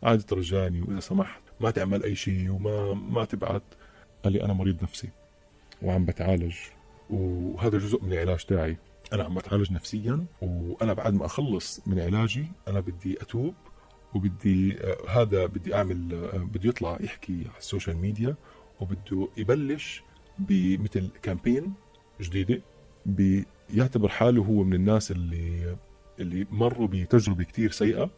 عادي 0.02 0.22
ترجاني 0.22 0.82
وإذا 0.82 1.00
سمحت 1.00 1.42
ما 1.60 1.70
تعمل 1.70 2.02
أي 2.02 2.14
شيء 2.14 2.50
وما 2.50 2.94
ما 2.94 3.24
تبعت 3.24 3.62
قال 4.24 4.32
لي 4.32 4.44
أنا 4.44 4.52
مريض 4.52 4.82
نفسي 4.82 5.08
وعم 5.82 6.04
بتعالج 6.04 6.54
وهذا 7.10 7.78
جزء 7.78 8.04
من 8.04 8.12
العلاج 8.12 8.44
تاعي. 8.44 8.76
أنا 9.12 9.24
عم 9.24 9.34
بتعالج 9.34 9.72
نفسيا 9.72 10.26
وأنا 10.42 10.92
بعد 10.92 11.14
ما 11.14 11.26
أخلص 11.26 11.80
من 11.86 12.00
علاجي 12.00 12.46
أنا 12.68 12.80
بدي 12.80 13.22
أتوب 13.22 13.54
وبدي 14.14 14.78
آه، 14.80 14.96
هذا 15.08 15.46
بدي 15.46 15.74
أعمل 15.74 16.14
آه، 16.14 16.36
بده 16.38 16.68
يطلع 16.68 16.98
يحكي 17.00 17.32
على 17.32 17.58
ال 17.58 17.64
social 17.64 17.96
media 17.96 18.34
وبده 18.80 19.28
يبلش 19.36 20.02
بمثل 20.38 21.10
campaign 21.22 21.72
جديدة 22.20 22.60
بيعتبر 23.06 24.08
حاله 24.08 24.42
هو 24.42 24.64
من 24.64 24.74
الناس 24.74 25.10
اللي 25.10 25.76
اللي 26.20 26.46
مروا 26.50 26.86
بتجربة 26.86 27.44
كتير 27.44 27.70
سيئة 27.70 28.10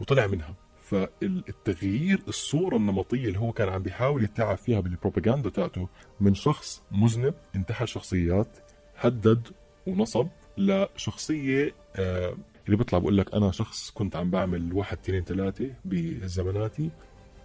وطلع 0.00 0.26
منها. 0.26 0.54
فالتغيير 0.82 2.22
الصورة 2.28 2.76
النمطية 2.76 3.26
اللي 3.28 3.38
هو 3.38 3.52
كان 3.52 3.68
عم 3.68 3.82
بيحاول 3.82 4.24
يتعب 4.24 4.56
فيها 4.56 4.80
بالبروباغندا 4.80 5.50
تاعته 5.50 5.88
من 6.20 6.34
شخص 6.34 6.82
مذنب 6.92 7.34
انتحل 7.56 7.88
شخصيات 7.88 8.58
هدد 8.96 9.48
ونصب 9.86 10.26
لشخصية 10.58 11.74
آه 11.96 12.34
اللي 12.66 12.76
بيطلع 12.76 12.98
بقول 12.98 13.16
لك 13.18 13.34
أنا 13.34 13.50
شخص 13.50 13.90
كنت 13.90 14.16
عم 14.16 14.30
بعمل 14.30 14.72
واحد 14.72 14.98
اثنين 14.98 15.24
ثلاثة 15.24 15.70
بزماناتي 15.84 16.90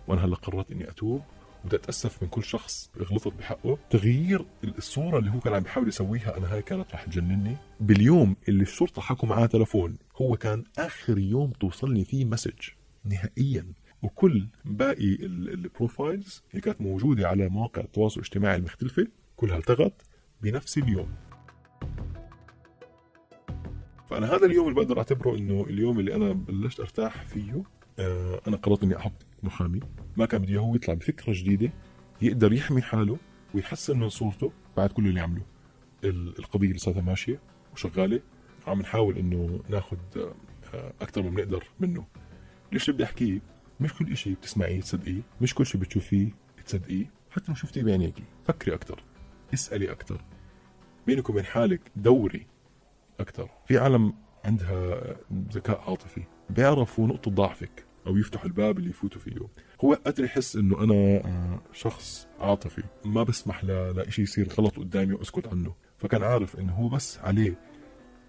وأنا 0.07 0.25
هلأ 0.25 0.35
قررت 0.35 0.71
إني 0.71 0.89
أتوب. 0.89 1.21
وبدي 1.63 1.75
اتاسف 1.75 2.23
من 2.23 2.29
كل 2.29 2.43
شخص 2.43 2.89
غلطت 2.97 3.33
بحقه. 3.33 3.77
تغيير 3.89 4.45
الصورة 4.63 5.19
اللي 5.19 5.31
هو 5.31 5.39
كان 5.39 5.53
عم 5.53 5.63
بيحاول 5.63 5.87
يسويها 5.87 6.37
أنا 6.37 6.53
هاي 6.53 6.61
كانت 6.61 6.93
رح 6.93 7.03
تجنني. 7.05 7.57
باليوم 7.79 8.35
اللي 8.49 8.61
الشرطة 8.63 9.01
حكوا 9.01 9.29
معاه 9.29 9.45
تلفون 9.45 9.97
هو 10.21 10.37
كان 10.37 10.63
آخر 10.79 11.17
يوم 11.17 11.51
توصلني 11.51 12.05
فيه 12.05 12.25
مسج. 12.25 12.69
نهائيا. 13.05 13.73
وكل 14.01 14.47
باقي 14.65 15.13
ال- 15.13 15.49
البروفايلز 15.49 16.43
اللي 16.51 16.61
كانت 16.61 16.81
موجودة 16.81 17.27
على 17.27 17.49
مواقع 17.49 17.81
التواصل 17.81 18.19
الاجتماعي 18.19 18.55
المختلفة. 18.55 19.07
كلها 19.35 19.57
التغت 19.57 20.01
بنفس 20.41 20.77
اليوم. 20.77 21.09
فأنا 24.09 24.35
هذا 24.35 24.45
اليوم 24.45 24.67
اللي 24.69 24.75
بقدر 24.81 24.97
أعتبره 24.97 25.35
إنه 25.37 25.63
اليوم 25.63 25.99
اللي 25.99 26.15
أنا 26.15 26.33
بلشت 26.33 26.79
أرتاح 26.79 27.25
فيه 27.25 27.63
آه 27.99 28.41
أنا 28.47 28.57
قررت 28.57 28.83
إني 28.83 28.97
أحط 28.97 29.25
محامي. 29.45 29.79
ما 30.17 30.25
كان 30.25 30.41
بدي 30.41 30.57
هو 30.57 30.75
يطلع 30.75 30.93
بفكرة 30.93 31.33
جديدة 31.33 31.71
يقدر 32.21 32.53
يحمي 32.53 32.81
حاله 32.81 33.17
ويحسن 33.55 33.99
من 33.99 34.09
صورته 34.09 34.51
بعد 34.77 34.91
كل 34.91 35.07
اللي 35.07 35.19
عمله. 35.19 35.43
ال- 36.03 36.39
القضية 36.39 36.77
صارت 36.77 36.97
ماشية 36.97 37.39
وشغالة 37.73 38.21
عم 38.67 38.79
نحاول 38.81 39.17
إنه 39.17 39.59
ناخذ 39.69 39.97
أكثر 41.01 41.21
ما 41.21 41.29
بنقدر 41.29 41.63
منه. 41.79 42.05
ليش 42.71 42.89
بدي 42.89 43.03
احكيه 43.03 43.39
مش 43.79 43.93
كل 43.93 44.17
شيء 44.17 44.33
بتسمعيه 44.33 44.81
تصدقيه 44.81 45.21
مش 45.41 45.53
كل 45.53 45.65
شيء 45.65 45.81
بتشوفيه 45.81 46.29
تصدقيه 46.65 47.05
حتى 47.31 47.45
لو 47.47 47.55
شفتيه 47.55 47.83
بعينيكي 47.83 48.23
فكري 48.45 48.75
أكثر 48.75 49.03
اسألي 49.53 49.91
أكثر 49.91 50.21
بينك 51.07 51.29
وبين 51.29 51.45
حالك 51.45 51.81
دوري 51.95 52.47
أكثر 53.19 53.49
في 53.67 53.77
عالم 53.77 54.13
عندها 54.45 55.01
ذكاء 55.51 55.81
عاطفي 55.89 56.21
بيعرفوا 56.49 57.07
نقطة 57.07 57.31
ضعفك. 57.31 57.85
أو 58.07 58.17
يفتحوا 58.17 58.45
الباب 58.45 58.77
اللي 58.77 58.89
يفوتوا 58.89 59.21
فيه. 59.21 59.47
هو 59.83 59.93
قادر 59.93 60.23
يحس 60.23 60.55
إنه 60.55 60.83
أنا 60.83 60.93
آه، 60.93 61.61
شخص 61.73 62.27
عاطفي. 62.39 62.83
ما 63.05 63.23
بسمح 63.23 63.65
لشيء 63.65 64.23
يصير 64.23 64.47
غلط 64.49 64.77
قدامي 64.79 65.13
وأسكت 65.13 65.47
عنه. 65.47 65.75
فكان 65.97 66.23
عارف 66.23 66.59
إنه 66.59 66.73
هو 66.73 66.89
بس 66.89 67.19
عليه 67.19 67.59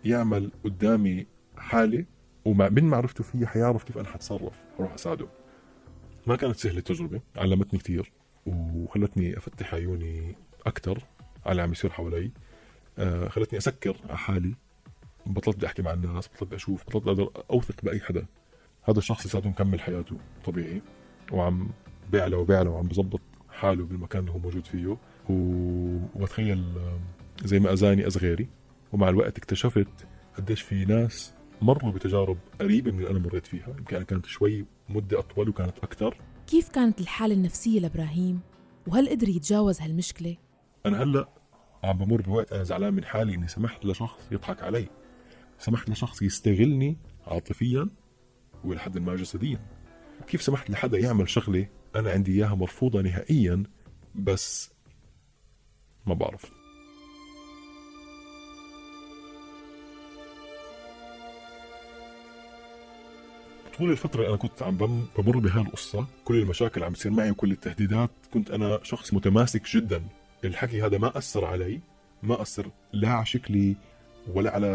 يعمل 0.04 0.50
قدامي 0.64 1.26
حالة 1.57 2.04
ومع 2.45 2.69
من 2.69 2.85
معرفته 2.85 3.25
فيه 3.25 3.47
حيعرف 3.47 3.85
كيف 3.85 3.99
أنا 3.99 4.09
حتصرف 4.09 4.54
أروح 4.81 4.93
أساعده. 4.93 5.26
ما 6.26 6.37
كانت 6.37 6.57
سهلة 6.57 6.78
التجربة 6.78 7.21
علمتني 7.37 7.78
كثير 7.78 8.12
وخلتني 8.47 9.38
أفتح 9.38 9.75
عيوني 9.75 10.37
أكثر 10.66 11.04
على 11.45 11.50
اللي 11.52 11.62
عم 11.62 11.73
يصير 11.73 11.90
حوالي. 11.90 12.31
آه، 12.99 13.28
خلتني 13.28 13.59
أسكر 13.59 13.97
على 14.09 14.19
حالي. 14.19 14.54
بطلت 15.26 15.57
بدي 15.57 15.66
أحكي 15.66 15.83
مع 15.83 15.93
الناس 15.93 16.28
بطلت 16.28 16.45
بدي 16.45 16.57
أشوف 16.57 16.85
بطلت 16.85 17.07
أقدر 17.07 17.31
أوثق 17.50 17.75
بأي 17.83 18.00
حدا. 18.00 18.26
هذا 18.85 18.99
الشخص 18.99 19.26
لساته 19.26 19.49
مكمل 19.49 19.81
حياته 19.81 20.17
طبيعي 20.45 20.83
وعم 21.33 21.69
بيعلى 22.12 22.37
وبيعلى 22.37 22.69
وعم 22.69 22.88
بظبط 22.88 23.21
حاله 23.50 23.85
بالمكان 23.85 24.21
اللي 24.21 24.33
هو 24.33 24.38
موجود 24.38 24.67
فيه. 24.67 24.87
و... 24.87 24.97
وبتخيل 26.14 26.64
آه، 26.79 26.99
زي 27.45 27.59
ما 27.59 27.73
أذاني 27.73 28.07
اذى 28.07 28.21
غيري. 28.21 28.49
ومع 28.93 29.09
الوقت 29.09 29.38
اكتشفت 29.38 30.07
قديش 30.37 30.62
في 30.62 30.85
ناس 30.85 31.35
مروا 31.62 31.93
بتجارب 31.93 32.38
قريبة 32.61 32.91
من 32.91 32.99
اللي 32.99 33.11
أنا 33.11 33.19
مريت 33.19 33.47
فيها. 33.47 33.69
يمكن 33.79 33.97
أنا 33.97 34.05
كانت 34.05 34.26
شوي 34.26 34.67
مدة 34.88 35.19
أطول 35.19 35.49
وكانت 35.49 35.79
أكثر. 35.79 36.17
كيف 36.47 36.69
كانت 36.69 37.00
الحالة 37.00 37.35
النفسية 37.35 37.81
لإبراهيم؟ 37.81 38.41
وهل 38.87 39.09
قدر 39.09 39.29
يتجاوز 39.29 39.81
هالمشكلة؟ 39.81 40.37
أنا 40.87 41.03
هلأ 41.03 41.29
عم 41.85 41.99
بمر 41.99 42.21
بوقت 42.23 42.53
أنا 42.53 42.62
زعلان 42.62 42.95
من 42.95 43.05
حالي 43.05 43.35
إني 43.35 43.49
سمحت 43.49 43.85
لشخص 43.85 44.33
يضحك 44.33 44.62
علي. 44.62 44.87
سمحت 45.59 45.91
لشخص 45.91 46.23
يستغلني 46.23 46.97
عاطفيا. 47.26 47.88
ولحد 48.64 48.99
ما 48.99 49.16
جسديا 49.16 49.59
كيف 50.28 50.42
سمحت 50.42 50.71
لحدا 50.71 50.99
يعمل 50.99 51.28
شغلة 51.28 51.66
أنا 51.97 52.11
عندي 52.11 52.33
إياها 52.33 52.54
مرفوضة 52.54 53.02
نهائيا 53.02 53.62
بس 54.14 54.71
ما 56.06 56.14
بعرف. 56.14 56.50
طول 63.78 63.90
الفترة 63.90 64.28
أنا 64.28 64.37
كنت 64.37 64.62
عم 64.62 64.76
بم- 64.76 65.06
بمر 65.18 65.38
بهالقصة 65.38 66.06
كل 66.25 66.35
المشاكل 66.40 66.83
عم 66.85 66.92
تصير 66.92 67.12
معي 67.12 67.30
وكل 67.30 67.52
التهديدات 67.52 68.11
كنت 68.35 68.50
أنا 68.50 68.80
شخص 68.83 69.14
متماسك 69.14 69.62
جدا. 69.76 70.02
الحكي 70.44 70.83
هذا 70.83 70.99
ما 70.99 71.18
أثر 71.18 71.44
علي 71.44 71.80
ما 72.23 72.42
أثر 72.42 72.66
لا 72.92 73.09
على 73.09 73.26
شكلي 73.26 73.76
ولا 74.35 74.50
على 74.54 74.68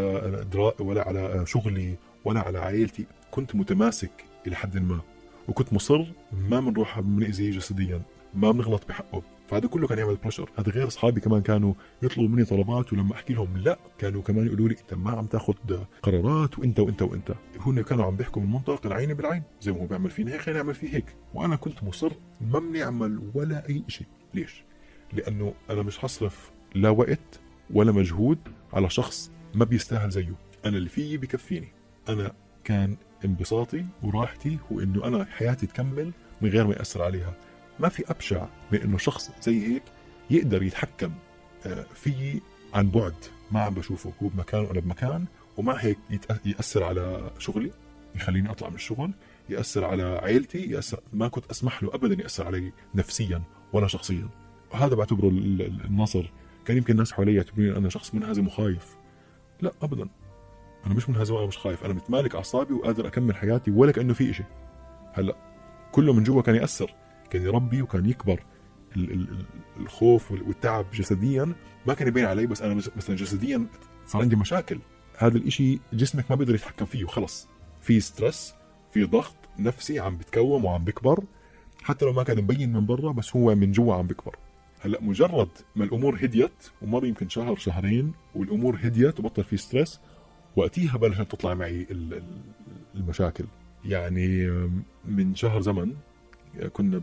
ولا 0.80 1.08
على 1.08 1.46
شغلي 1.46 1.96
ولا 2.24 2.40
على 2.40 2.58
عائلتي 2.58 3.06
كنت 3.30 3.56
متماسك 3.56 4.24
إلى 4.46 4.56
حد 4.56 4.78
ما 4.78 5.00
وكنت 5.48 5.72
مصر 5.72 6.04
ما 6.32 6.60
بنروح 6.60 7.00
بنأذي 7.00 7.50
جسديا 7.50 8.02
ما 8.34 8.50
بنغلط 8.50 8.88
بحقه. 8.88 9.22
فهذا 9.48 9.66
كله 9.66 9.86
كان 9.86 9.98
يعمل 9.98 10.16
بريشر 10.16 10.50
هذا 10.58 10.72
غير 10.72 10.86
أصحابي 10.86 11.20
كمان 11.20 11.42
كانوا 11.42 11.74
يطلبوا 12.02 12.28
مني 12.28 12.44
طلبات 12.44 12.92
ولما 12.92 13.12
أحكي 13.12 13.34
لهم 13.34 13.56
لا 13.56 13.78
كانوا 13.98 14.22
كمان 14.22 14.46
يقولوا 14.46 14.68
لي 14.68 14.76
أنت 14.80 14.94
ما 14.94 15.10
عم 15.10 15.26
تأخذ 15.26 15.54
قرارات 16.02 16.58
وأنت 16.58 16.80
وأنت 16.80 17.02
وأنت. 17.02 17.34
هن 17.60 17.82
كانوا 17.82 18.04
عم 18.04 18.16
بيحكوا 18.16 18.42
من 18.42 18.52
منطلق 18.52 18.86
العين 18.86 19.14
بالعين 19.14 19.42
زي 19.60 19.72
ما 19.72 19.80
هو 19.80 19.86
بيعمل 19.86 20.10
فينا 20.10 20.32
هيك 20.32 20.48
نعمل 20.48 20.74
فيه 20.74 20.96
هيك. 20.96 21.16
وأنا 21.34 21.56
كنت 21.56 21.84
مصر 21.84 22.12
ما 22.40 22.58
بدي 22.58 22.84
اعمل 22.84 23.30
ولا 23.34 23.68
أي 23.68 23.84
شيء. 23.88 24.06
ليش؟ 24.34 24.64
لأنه 25.12 25.54
أنا 25.70 25.82
مش 25.82 25.98
حصرف 25.98 26.50
لا 26.74 26.90
وقت 26.90 27.40
ولا 27.70 27.92
مجهود 27.92 28.38
على 28.72 28.90
شخص 28.90 29.30
ما 29.54 29.64
بيستاهل 29.64 30.10
زيه. 30.10 30.34
أنا 30.64 30.76
اللي 30.76 30.88
فيي 30.88 31.16
بكفيني. 31.16 31.72
أنا 32.12 32.32
كان 32.64 32.96
انبساطي 33.24 33.84
وراحتي 34.02 34.58
هو 34.72 34.80
إنه 34.80 35.04
أنا 35.06 35.24
حياتي 35.24 35.66
تكمل 35.66 36.12
من 36.40 36.48
غير 36.50 36.66
ما 36.66 36.74
يأثر 36.74 37.02
عليها. 37.02 37.34
ما 37.80 37.88
في 37.88 38.10
أبشع 38.10 38.46
من 38.72 38.78
إنه 38.80 38.98
شخص 38.98 39.30
زي 39.42 39.66
هيك 39.66 39.82
يقدر 40.30 40.62
يتحكم 40.62 41.12
آه، 41.66 41.86
فيي 41.94 42.40
عن 42.74 42.88
بعد. 42.90 43.14
ما 43.52 43.60
عم 43.60 43.74
بشوفه 43.74 44.12
هو 44.22 44.28
بمكان 44.28 44.60
وأنا 44.64 44.80
بمكان 44.80 45.24
ومع 45.56 45.74
هيك 45.74 45.98
يأثر 46.46 46.84
على 46.84 47.30
شغلي 47.38 47.70
يخليني 48.14 48.50
أطلع 48.50 48.68
من 48.68 48.74
الشغل 48.74 49.10
يأثر 49.48 49.84
على 49.84 50.02
عائلتي 50.02 50.58
ياثر 50.70 51.00
ما 51.12 51.28
كنت 51.28 51.50
أسمح 51.50 51.82
له 51.82 51.90
ابدا 51.94 52.22
يأثر 52.22 52.46
علي 52.46 52.72
نفسيا 52.94 53.42
ولا 53.72 53.86
شخصيا. 53.86 54.28
وهذا 54.72 54.94
بعتبره 54.94 55.28
ال- 55.28 55.62
ال- 55.62 55.84
النصر. 55.84 56.30
كان 56.64 56.76
يمكن 56.76 56.92
الناس 56.92 57.12
حوالي 57.12 57.34
يعتبروني 57.34 57.76
أنا 57.76 57.88
شخص 57.88 58.14
منهزم 58.14 58.46
وخايف. 58.46 58.96
لا 59.60 59.72
ابدا. 59.82 60.08
أنا 60.86 60.94
مش 60.94 61.08
منهزم 61.08 61.34
وأنا 61.34 61.46
مش 61.46 61.58
خايف. 61.58 61.84
أنا 61.84 61.94
متمالك 61.94 62.34
أعصابي 62.34 62.74
وقادر 62.74 63.06
أكمل 63.06 63.36
حياتي 63.36 63.70
ولا 63.70 63.92
كأنه 63.92 64.12
في 64.14 64.30
إشي. 64.30 64.44
هلأ 65.12 65.36
كله 65.92 66.12
من 66.12 66.22
جوا 66.22 66.42
كان 66.42 66.54
يأثر 66.54 66.94
كان 67.30 67.42
يربي 67.42 67.82
وكان 67.82 68.06
يكبر. 68.06 68.42
ال- 68.96 69.12
ال- 69.12 69.28
ال- 69.30 69.46
الخوف 69.80 70.32
وال- 70.32 70.42
والتعب 70.42 70.86
جسديا 70.94 71.52
ما 71.86 71.94
كان 71.94 72.08
يبين 72.08 72.24
علي 72.24 72.46
بس 72.46 72.62
أنا 72.62 72.74
مثلا 72.74 73.16
جسديا 73.16 73.66
صار 74.06 74.22
عندي 74.22 74.36
مشاكل. 74.36 74.78
هذا 75.18 75.36
الإشي 75.38 75.80
جسمك 75.92 76.24
ما 76.30 76.36
بيقدر 76.36 76.54
يتحكم 76.54 76.84
فيه 76.84 77.04
خلص 77.06 77.48
في 77.80 78.00
ستريس 78.00 78.54
في 78.92 79.04
ضغط 79.04 79.34
نفسي 79.58 80.00
عم 80.00 80.16
بتكوم 80.16 80.64
وعم 80.64 80.84
بكبر. 80.84 81.24
حتى 81.82 82.04
لو 82.04 82.12
ما 82.12 82.22
كان 82.22 82.38
مبين 82.38 82.72
من 82.72 82.86
برا 82.86 83.12
بس 83.12 83.36
هو 83.36 83.54
من 83.54 83.72
جوا 83.72 83.94
عم 83.94 84.06
بكبر. 84.06 84.36
هلأ 84.80 85.02
مجرد 85.02 85.48
ما 85.76 85.84
الأمور 85.84 86.14
هديت 86.22 86.68
ومر 86.82 87.04
يمكن 87.06 87.28
شهر 87.28 87.56
شهرين 87.56 88.12
والأمور 88.34 88.76
هديت 88.82 89.20
وبطل 89.20 89.44
في 89.44 89.56
ستريس 89.56 90.00
وقتها 90.56 90.96
بلشت 90.98 91.20
تطلع 91.22 91.54
معي 91.54 91.86
ال- 91.90 92.14
ال- 92.14 92.22
المشاكل. 92.94 93.44
يعني 93.84 94.50
من 95.04 95.34
شهر 95.34 95.60
زمن 95.60 95.92
كنا 96.72 97.00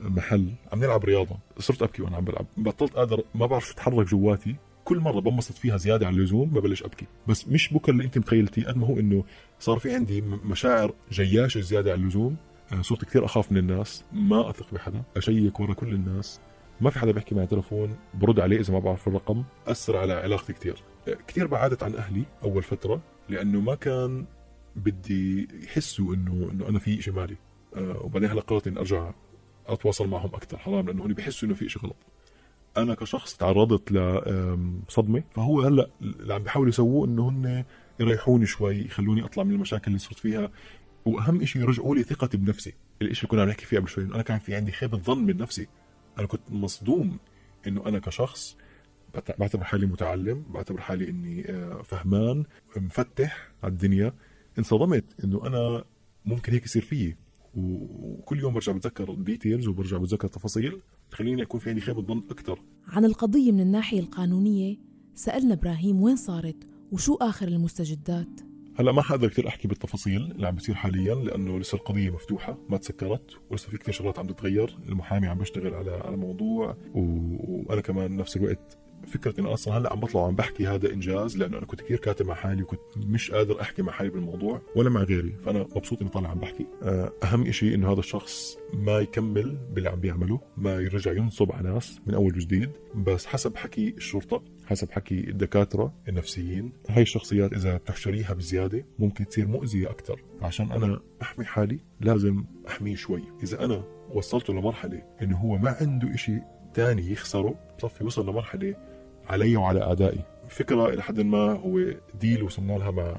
بمحل 0.00 0.52
عم 0.72 0.80
نلعب 0.80 1.04
رياضة. 1.04 1.36
صرت 1.58 1.82
أبكي 1.82 2.02
وأنا 2.02 2.16
عم 2.16 2.24
بلعب. 2.24 2.46
بطلت 2.56 2.92
قادر 2.92 3.22
ما 3.34 3.46
بعرف 3.46 3.66
شو 3.66 3.72
اتحرك 3.72 4.06
جواتي. 4.06 4.56
كل 4.84 4.98
مرة 4.98 5.20
بنبسط 5.20 5.54
فيها 5.54 5.76
زيادة 5.76 6.06
عن 6.06 6.14
اللزوم 6.14 6.48
ببلش 6.50 6.82
أبكي. 6.82 7.06
بس 7.28 7.48
مش 7.48 7.72
بكى 7.74 7.90
اللي 7.90 8.04
أنت 8.04 8.18
متخيلتيه. 8.18 8.64
قد 8.66 8.76
ما 8.76 8.86
هو 8.86 8.98
إنه 8.98 9.24
صار 9.60 9.78
في 9.78 9.94
عندي 9.94 10.20
مشاعر 10.20 10.94
جياشة 11.12 11.60
زيادة 11.60 11.92
عن 11.92 12.00
اللزوم. 12.00 12.36
آه، 12.72 12.82
صرت 12.82 13.04
كثير 13.04 13.24
أخاف 13.24 13.52
من 13.52 13.58
الناس. 13.58 14.04
ما 14.12 14.50
أثق 14.50 14.74
بحدا. 14.74 15.02
أشيك 15.16 15.60
ورا 15.60 15.74
كل 15.74 15.88
الناس. 15.94 16.40
ما 16.80 16.90
في 16.90 16.98
حدا 16.98 17.12
بيحكي 17.12 17.34
معي 17.34 17.46
تلفون 17.46 17.96
برد 18.14 18.40
عليه 18.40 18.60
إذا 18.60 18.72
ما 18.72 18.78
بعرف 18.78 19.08
الرقم 19.08 19.44
أثر 19.66 19.96
على 19.96 20.12
علاقتي 20.12 20.52
كثير 20.52 20.82
كثير 21.28 21.46
بعدت 21.46 21.82
عن 21.82 21.94
أهلي 21.94 22.24
أول 22.42 22.62
فترة 22.62 23.00
لأنه 23.28 23.60
ما 23.60 23.74
كان 23.74 24.26
بدي 24.76 25.48
يحسوا 25.64 26.14
انه 26.14 26.50
إنه 26.52 26.68
أنا 26.68 26.78
في 26.78 27.02
شيء 27.02 27.14
مالي. 27.14 27.36
آه، 27.76 28.00
وبعدين 28.04 28.30
هلا 28.30 28.40
قررت 28.40 28.66
إني 28.66 28.78
أرجع 28.78 29.10
أتواصل 29.66 30.08
معهم 30.08 30.34
أكثر 30.34 30.58
حرام 30.58 30.86
لأنه 30.86 31.06
هن 31.06 31.12
بيحسوا 31.12 31.48
إنه 31.48 31.56
في 31.56 31.68
شيء 31.68 31.82
غلط. 31.82 31.96
أنا 32.76 32.94
كشخص 32.94 33.36
تعرضت 33.36 33.92
لصدمه 33.92 35.22
فهو 35.34 35.60
هلا 35.60 35.90
اللي 36.00 36.34
عم 36.34 36.42
بيحاولوا 36.42 36.68
يسووه 36.68 37.06
إنه 37.06 37.28
هن 37.28 37.64
يريحوني 38.00 38.46
شوي 38.46 38.84
يخلوني 38.84 39.24
أطلع 39.24 39.44
من 39.44 39.50
المشاكل 39.50 39.86
اللي 39.86 39.98
صرت 39.98 40.18
فيها. 40.18 40.50
وأهم 41.04 41.44
شيء 41.44 41.62
يرجعوا 41.62 41.94
لي 41.94 42.02
ثقتي 42.02 42.36
بنفسي. 42.36 42.74
الشيء 43.02 43.16
اللي 43.16 43.28
كنا 43.28 43.42
عم 43.42 43.48
نحكي 43.48 43.66
فيه 43.66 43.78
قبل 43.78 43.88
شوي 43.88 44.04
أنا 44.04 44.22
كان 44.22 44.38
في 44.38 44.54
عندي 44.54 44.72
خيبة 44.72 44.98
ظن 44.98 45.18
من 45.18 45.36
نفسي. 45.36 45.66
أنا 46.18 46.26
كنت 46.26 46.40
مصدوم 46.50 47.18
إنه 47.66 47.86
أنا 47.86 47.98
كشخص 47.98 48.56
بعتبر 49.38 49.64
حالي 49.64 49.86
متعلم 49.86 50.44
بعتبر 50.54 50.80
حالي 50.80 51.10
إني 51.10 51.50
آه، 51.50 51.82
فهمان 51.82 52.44
مفتح 52.76 53.52
على 53.62 53.72
الدنيا. 53.72 54.12
انصدمت 54.58 55.04
إنه 55.24 55.46
أنا 55.46 55.84
ممكن 56.24 56.52
هيك 56.52 56.64
يصير 56.64 56.82
فيي. 56.82 57.16
وكل 57.56 58.40
يوم 58.40 58.54
برجع 58.54 58.72
بتذكر 58.72 59.14
ديتيلز 59.14 59.68
وبرجع 59.68 59.98
بتذكر 59.98 60.28
تفاصيل 60.28 60.80
تخليني 61.10 61.42
أكون 61.42 61.60
في 61.60 61.68
عندي 61.68 61.80
خيبة 61.80 62.02
ظن 62.02 62.22
أكثر 62.30 62.60
عن 62.88 63.04
القضية 63.04 63.52
من 63.52 63.60
الناحية 63.60 64.00
القانونية 64.00 64.76
سألنا 65.14 65.54
إبراهيم 65.54 66.02
وين 66.02 66.16
صارت 66.16 66.56
وشو 66.92 67.14
آخر 67.14 67.48
المستجدات؟ 67.48 68.40
هلا 68.78 68.92
ما 68.92 69.02
حقدر 69.02 69.28
كثير 69.28 69.48
أحكي 69.48 69.68
بالتفاصيل 69.68 70.22
اللي 70.22 70.46
عم 70.46 70.54
بيصير 70.54 70.74
حاليا 70.74 71.14
لأنه 71.14 71.58
لسه 71.58 71.76
القضية 71.76 72.10
مفتوحة 72.10 72.58
ما 72.68 72.76
تسكرت 72.76 73.30
ولسه 73.50 73.68
في 73.68 73.78
كثير 73.78 73.94
شغلات 73.94 74.18
عم 74.18 74.26
تتغير 74.26 74.76
المحامي 74.88 75.26
عم 75.26 75.38
بيشتغل 75.38 75.74
على 75.74 75.90
على 75.90 76.16
موضوع 76.16 76.76
و... 76.94 77.00
وأنا 77.38 77.80
كمان 77.80 78.16
نفس 78.16 78.36
الوقت 78.36 78.78
فكره 79.06 79.40
إنه 79.40 79.52
أصلا 79.52 79.78
هلأ 79.78 79.92
عم 79.92 80.00
بطلع 80.00 80.20
وعم 80.20 80.34
بحكي 80.34 80.66
هذا 80.66 80.92
إنجاز 80.92 81.36
لأنه 81.36 81.58
أنا 81.58 81.66
كنت 81.66 81.80
كثير 81.80 81.98
كاتب 81.98 82.26
مع 82.26 82.34
حالي 82.34 82.62
وكنت 82.62 82.80
مش 82.96 83.30
قادر 83.30 83.60
أحكي 83.60 83.82
مع 83.82 83.92
حالي 83.92 84.10
بالموضوع 84.10 84.62
ولا 84.76 84.90
مع 84.90 85.02
غيري 85.02 85.34
فأنا 85.44 85.66
مبسوط 85.76 86.00
إني 86.00 86.10
طالع 86.10 86.28
عم 86.28 86.38
بحكي. 86.38 86.66
آه، 86.82 87.12
أهم 87.24 87.50
شيء 87.52 87.74
إنه 87.74 87.92
هذا 87.92 88.00
الشخص 88.00 88.58
ما 88.74 88.98
يكمل 88.98 89.58
باللي 89.72 89.88
عم 89.88 90.00
بيعمله 90.00 90.40
ما 90.56 90.74
يرجع 90.74 91.12
ينصب 91.12 91.52
على 91.52 91.70
ناس 91.70 92.00
من 92.06 92.14
أول 92.14 92.34
وجديد 92.36 92.70
بس 92.94 93.26
حسب 93.26 93.56
حكي 93.56 93.88
الشرطة 93.96 94.42
حسب 94.66 94.90
حكي 94.90 95.30
الدكاترة 95.30 95.94
النفسيين 96.08 96.72
هاي 96.88 97.02
الشخصيات 97.02 97.52
إذا 97.52 97.76
بتحشريها 97.76 98.34
بزيادة 98.34 98.86
ممكن 98.98 99.26
تصير 99.26 99.46
مؤذية 99.46 99.90
أكثر 99.90 100.22
عشان 100.42 100.72
أنا 100.72 101.00
أحمي 101.22 101.44
حالي 101.44 101.78
لازم 102.00 102.44
أحميه 102.68 102.94
شوي. 102.94 103.22
إذا 103.42 103.64
أنا 103.64 103.84
وصلته 104.14 104.52
لمرحلة 104.54 105.02
إنه 105.22 105.36
هو 105.36 105.58
ما 105.58 105.76
عنده 105.80 106.14
إشي 106.14 106.40
تاني 106.74 107.12
يخسره 107.12 107.54
بصفي 107.78 108.04
وصل 108.04 108.28
لمرحلة 108.30 108.74
علي 109.28 109.56
وعلى 109.56 109.82
أعدائي 109.82 110.24
فكره 110.48 110.88
إلى 110.88 111.02
حد 111.02 111.20
ما 111.20 111.52
هو 111.52 111.80
ديل 112.20 112.42
وصلنا 112.42 112.72
لها 112.72 112.90
مع 112.90 113.16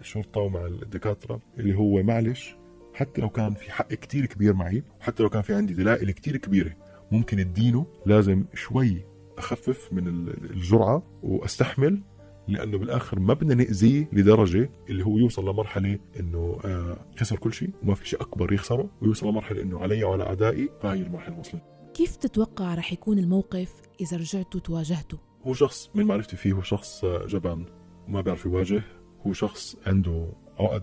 الشرطة 0.00 0.40
ومع 0.40 0.66
الدكاترة 0.66 1.40
اللي 1.58 1.74
هو 1.74 2.02
معلش 2.02 2.56
حتى 2.94 3.20
لو 3.20 3.28
كان 3.28 3.54
في 3.54 3.72
حق 3.72 3.88
كتير 3.88 4.26
كبير 4.26 4.54
معي 4.54 4.82
وحتى 5.00 5.22
لو 5.22 5.28
كان 5.28 5.42
في 5.42 5.54
عندي 5.54 5.74
دلائل 5.74 6.10
كتير 6.10 6.36
كبيرة 6.36 6.72
ممكن 7.12 7.38
ادينه 7.38 7.86
لازم 8.06 8.44
شوي 8.54 9.04
أخفف 9.38 9.92
من 9.92 10.08
الجرعة 10.28 11.02
وأستحمل 11.22 12.02
لأنه 12.48 12.78
بالآخر 12.78 13.20
ما 13.20 13.34
بدنا 13.34 13.54
ناذيه 13.54 14.08
لدرجة 14.12 14.70
اللي 14.90 15.04
هو 15.04 15.18
يوصل 15.18 15.48
لمرحلة 15.48 15.98
إنه 16.20 16.58
آه 16.64 16.96
خسر 17.16 17.36
كل 17.36 17.52
شيء 17.52 17.70
وما 17.82 17.94
في 17.94 18.08
شيء 18.08 18.20
أكبر 18.20 18.52
يخسره 18.52 18.90
ويوصل 19.02 19.28
لمرحلة 19.28 19.62
إنه 19.62 19.80
علي 19.80 20.04
وعلى 20.04 20.26
أعدائي 20.26 20.68
فهي 20.82 21.02
المرحله 21.02 21.38
وصلت 21.38 21.62
كيف 21.94 22.16
تتوقع 22.16 22.74
رح 22.74 22.92
يكون 22.92 23.18
الموقف 23.18 23.72
إذا 24.00 24.16
رجعتوا 24.16 24.60
تواجهته؟ 24.60 25.18
هو 25.46 25.54
شخص 25.54 25.90
من 25.94 26.04
معرفتي 26.04 26.36
فيه 26.36 26.52
هو 26.52 26.62
شخص 26.62 27.04
جبان 27.04 27.66
وما 28.08 28.20
بيعرف 28.20 28.44
يواجه. 28.46 28.82
هو 29.26 29.32
شخص 29.32 29.76
عنده 29.86 30.32
عقد 30.58 30.82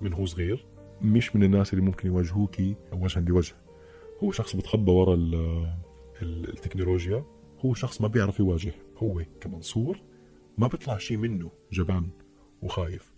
من 0.00 0.12
هو 0.12 0.26
صغير 0.26 0.66
مش 1.02 1.36
من 1.36 1.42
الناس 1.42 1.72
اللي 1.72 1.84
ممكن 1.84 2.08
يواجهوكي 2.08 2.76
وجها 2.92 3.20
لوجه 3.20 3.54
هو 4.22 4.32
شخص 4.32 4.56
بتخبى 4.56 4.90
ورا 4.90 5.14
التكنولوجيا. 6.22 7.24
هو 7.64 7.74
شخص 7.74 8.00
ما 8.00 8.08
بيعرف 8.08 8.40
يواجه. 8.40 8.74
هو 8.96 9.22
كمنصور 9.40 9.98
ما 10.58 10.66
بيطلع 10.66 10.98
شيء 10.98 11.16
منه 11.16 11.50
جبان 11.72 12.08
وخايف. 12.62 13.12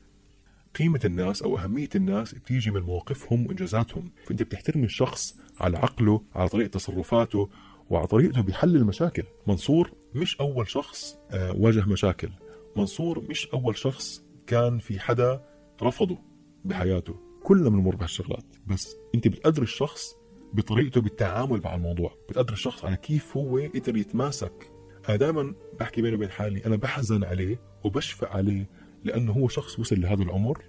قيمة 0.79 1.01
الناس 1.05 1.43
أو 1.43 1.59
أهمية 1.59 1.89
الناس 1.95 2.35
بتيجي 2.35 2.71
من 2.71 2.81
مواقفهم 2.81 3.47
وإنجازاتهم. 3.47 4.11
فأنت 4.27 4.43
بتحترم 4.43 4.85
الشخص 4.85 5.37
على 5.61 5.79
عقله 5.79 6.23
على 6.35 6.49
طريقة 6.49 6.69
تصرفاته 6.69 7.49
وعلى 7.91 8.07
طريقته 8.07 8.41
بيحل 8.41 8.77
المشاكل. 8.77 9.23
منصور 9.47 9.91
مش 10.15 10.41
أول 10.41 10.69
شخص 10.69 11.19
آه، 11.31 11.53
واجه 11.53 11.85
مشاكل. 11.89 12.31
منصور 12.77 13.25
مش 13.31 13.47
أول 13.47 13.77
شخص 13.77 14.23
كان 14.47 14.79
في 14.79 15.01
حدا 15.01 15.45
رفضه 15.83 16.19
بحياته. 16.65 17.17
كلنا 17.43 17.69
بنمر 17.69 17.97
بهالشغلات. 17.97 18.57
بس 18.67 18.97
أنت 19.15 19.29
بتقدر 19.29 19.63
الشخص 19.63 20.15
بطريقته 20.53 21.01
بالتعامل 21.01 21.61
مع 21.65 21.75
الموضوع. 21.75 22.15
بتقدر 22.29 22.53
الشخص 22.53 22.85
على 22.85 22.97
كيف 22.97 23.37
هو 23.37 23.59
قدر 23.59 23.97
يتماسك. 23.97 24.73
أنا 25.09 25.17
دائما 25.17 25.55
بحكي 25.81 26.03
بيني 26.03 26.17
وبين 26.17 26.31
حالي 26.31 26.67
أنا 26.67 26.77
بحزن 26.77 27.25
عليه 27.25 27.61
وبشفق 27.85 28.31
عليه 28.31 28.69
لأنه 29.05 29.33
هو 29.33 29.49
شخص 29.49 29.79
وصل 29.79 30.01
لهذا 30.01 30.23
العمر. 30.23 30.63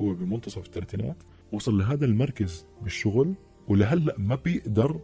هو 0.00 0.14
بمنتصف 0.14 0.66
الثلاثينات. 0.66 1.22
وصل 1.52 1.78
لهذا 1.78 2.04
المركز 2.04 2.66
بالشغل. 2.82 3.34
ولهلأ 3.68 4.14
ما 4.18 4.34
بيقدر 4.34 5.00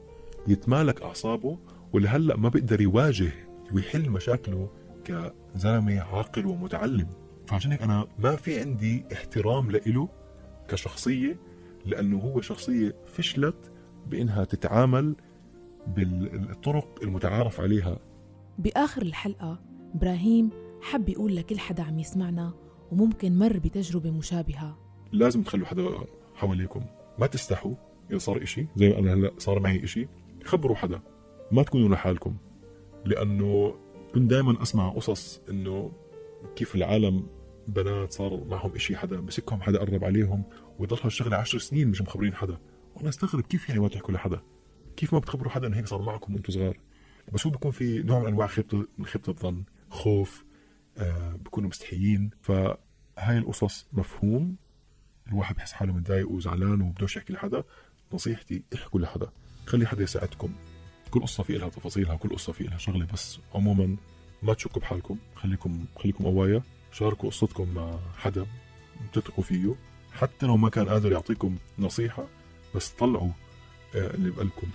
يتمالك 0.49 1.03
أعصابه. 1.03 1.59
ولهلأ 1.93 2.37
ما 2.37 2.49
بيقدر 2.49 2.81
يواجه 2.81 3.33
ويحل 3.73 4.11
مشاكله 4.11 4.71
كزلمة 5.05 6.01
عاقل 6.01 6.47
ومتعلم. 6.47 7.09
فعشان 7.47 7.73
هيك 7.73 7.83
أنا 7.83 8.07
ما 8.19 8.37
في 8.37 8.61
عندي 8.61 9.05
احترام 9.13 9.71
لإله 9.71 10.09
كشخصية 10.69 11.39
لأنه 11.85 12.19
هو 12.19 12.41
شخصية 12.41 12.97
فشلت 13.07 13.73
بإنها 14.07 14.45
تتعامل 14.45 15.17
بالطرق 15.87 17.03
المتعارف 17.03 17.61
عليها. 17.61 17.99
بآخر 18.59 19.03
الحلقة 19.03 19.61
إبراهيم 19.95 20.51
حب 20.81 21.09
يقول 21.09 21.37
لكل 21.37 21.59
حدا 21.59 21.83
عم 21.83 21.99
يسمعنا 21.99 22.55
وممكن 22.93 23.39
مر 23.39 23.59
بتجربة 23.59 24.11
مشابهة. 24.11 24.79
لازم 25.13 25.43
تخلوا 25.43 25.67
حدا 25.67 25.91
حواليكم. 26.35 26.81
ما 27.19 27.27
تستحوا 27.27 27.75
إذا 28.11 28.19
صار 28.19 28.43
إشي 28.43 28.67
زي 28.77 28.89
ما 28.89 28.99
أنا 28.99 29.15
هلأ 29.15 29.31
صار 29.39 29.61
معي 29.61 29.85
إشي 29.85 30.09
خبروا 30.45 30.77
حدا. 30.77 31.01
ما 31.53 31.63
تكونوا 31.63 31.89
لحالكم. 31.89 32.37
لأنه 33.07 33.75
كنت 34.15 34.31
دائما 34.31 34.63
أسمع 34.63 34.89
قصص 34.89 35.41
إنه 35.51 35.93
كيف 36.57 36.75
العالم 36.75 37.27
بنات 37.69 38.13
صار 38.13 38.45
معهم 38.45 38.75
إشي 38.75 38.97
حدا 38.97 39.21
مسكهم 39.21 39.63
حدا 39.63 39.79
قرب 39.79 40.05
عليهم 40.05 40.45
ويضل 40.79 40.99
هالشغلة 41.03 41.37
عشر 41.37 41.59
سنين 41.59 41.89
مش 41.89 42.03
مخبرين 42.03 42.35
حدا. 42.35 42.59
وأنا 42.95 43.09
أستغرب 43.09 43.41
كيف 43.43 43.69
يعني 43.69 43.81
ما 43.81 43.89
تحكوا 43.89 44.15
لحدا 44.15 44.41
كيف 44.97 45.13
ما 45.13 45.19
بتخبروا 45.19 45.51
حدا 45.51 45.67
إنه 45.67 45.77
هيك 45.77 45.87
صار 45.87 46.03
معكم 46.03 46.35
وأنتم 46.35 46.53
صغار؟ 46.53 46.79
بس 47.33 47.47
هو 47.47 47.53
بيكون 47.53 47.71
في 47.71 48.03
نوع 48.03 48.21
من 48.21 48.27
أنواع 48.27 48.47
خيبة 48.47 48.87
خيبة 49.03 49.29
الظن 49.29 49.65
خوف 49.91 50.45
آه 50.99 51.37
بيكونوا 51.37 51.69
مستحيين. 51.69 52.31
فهاي 52.43 53.39
القصص 53.39 53.87
مفهوم. 53.93 54.57
الواحد 55.29 55.55
بحس 55.55 55.73
حاله 55.73 55.93
متضايق 55.93 56.31
وزعلان 56.31 56.81
وبدوش 56.81 57.17
يحكي 57.17 57.33
لحدا. 57.33 57.65
نصيحتي 58.13 58.63
احكوا 58.75 59.01
لحدا. 59.01 59.29
خلي 59.67 59.87
حدا 59.87 60.03
يساعدكم. 60.03 60.53
كل 61.17 61.23
قصة 61.23 61.43
في 61.43 61.59
لها 61.59 61.69
تفاصيلها 61.69 62.17
كل 62.17 62.29
قصة 62.29 62.53
في 62.53 62.65
لها 62.65 62.79
شغلة 62.79 63.07
بس 63.13 63.39
عموما 63.55 63.97
ما 64.43 64.55
تشكوا 64.55 64.81
بحالكم. 64.83 65.17
خليكم 65.37 65.85
خليكم 66.03 66.25
قوايا. 66.25 66.63
شاركوا 66.93 67.31
قصتكم 67.31 67.75
مع 67.75 67.99
حدا 68.19 68.47
بتثقوا 69.09 69.45
فيه. 69.45 69.75
حتى 70.13 70.47
لو 70.47 70.57
ما 70.57 70.69
كان 70.69 70.89
قادر 70.89 71.13
يعطيكم 71.13 71.57
نصيحة 71.79 72.25
بس 72.75 72.89
طلعوا 72.89 73.31
آه، 73.95 74.15
اللي 74.15 74.31
بقلبكم. 74.31 74.67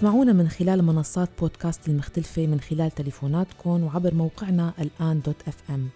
اسمعونا 0.00 0.32
من 0.32 0.48
خلال 0.48 0.82
منصات 0.82 1.28
بودكاست 1.40 1.88
المختلفة 1.88 2.46
من 2.46 2.60
خلال 2.60 2.90
تليفوناتكم 2.90 3.84
وعبر 3.84 4.14
موقعنا 4.14 4.72
الآن 4.78 5.20
dot 5.20 5.48
FM 5.48 5.88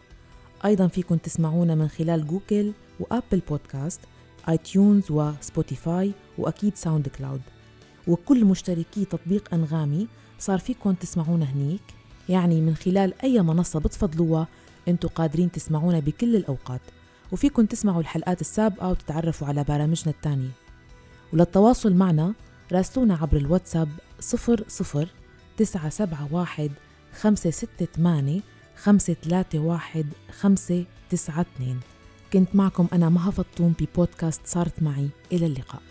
أيضا 0.64 0.88
فيكم 0.88 1.16
تسمعونا 1.16 1.74
من 1.74 1.88
خلال 1.88 2.26
Google 2.26 2.72
و 3.00 3.07
Apple 3.07 3.42
Podcast 3.48 4.00
iTunes 4.48 5.10
و 5.10 5.23
Spotify 5.23 6.12
وأكيد 6.38 6.76
SoundCloud 6.76 7.40
وكل 8.08 8.44
مشتركي 8.44 9.04
تطبيق 9.04 9.54
أنغامي 9.54 10.08
صار 10.38 10.58
فيكم 10.58 10.92
تسمعونا 10.92 11.44
هنيك. 11.44 11.82
يعني 12.28 12.60
من 12.60 12.74
خلال 12.74 13.14
أي 13.22 13.42
منصة 13.42 13.80
بتفضلوها 13.80 14.48
إنتو 14.88 15.08
قادرين 15.08 15.52
تسمعونا 15.52 15.98
بكل 15.98 16.36
الأوقات. 16.36 16.80
وفيكم 17.32 17.66
تسمعوا 17.66 18.00
الحلقات 18.00 18.40
السابقة 18.40 18.88
وتتعرفوا 18.88 19.48
على 19.48 19.64
برامجنا 19.64 20.12
التانية. 20.12 20.50
وللتواصل 21.32 21.94
معنا 21.94 22.34
راسلونا 22.72 23.14
عبر 23.14 23.36
الواتساب 23.36 23.88
00 24.20 25.06
971 25.56 26.70
568 27.12 28.42
531 28.76 30.10
592 30.40 31.80
كنت 32.32 32.56
معكم 32.56 32.88
أنا 32.92 33.08
مها 33.08 33.30
فطوم 33.30 33.74
ببودكاست 33.80 34.40
صارت 34.44 34.82
معي. 34.82 35.08
إلى 35.32 35.46
اللقاء. 35.46 35.82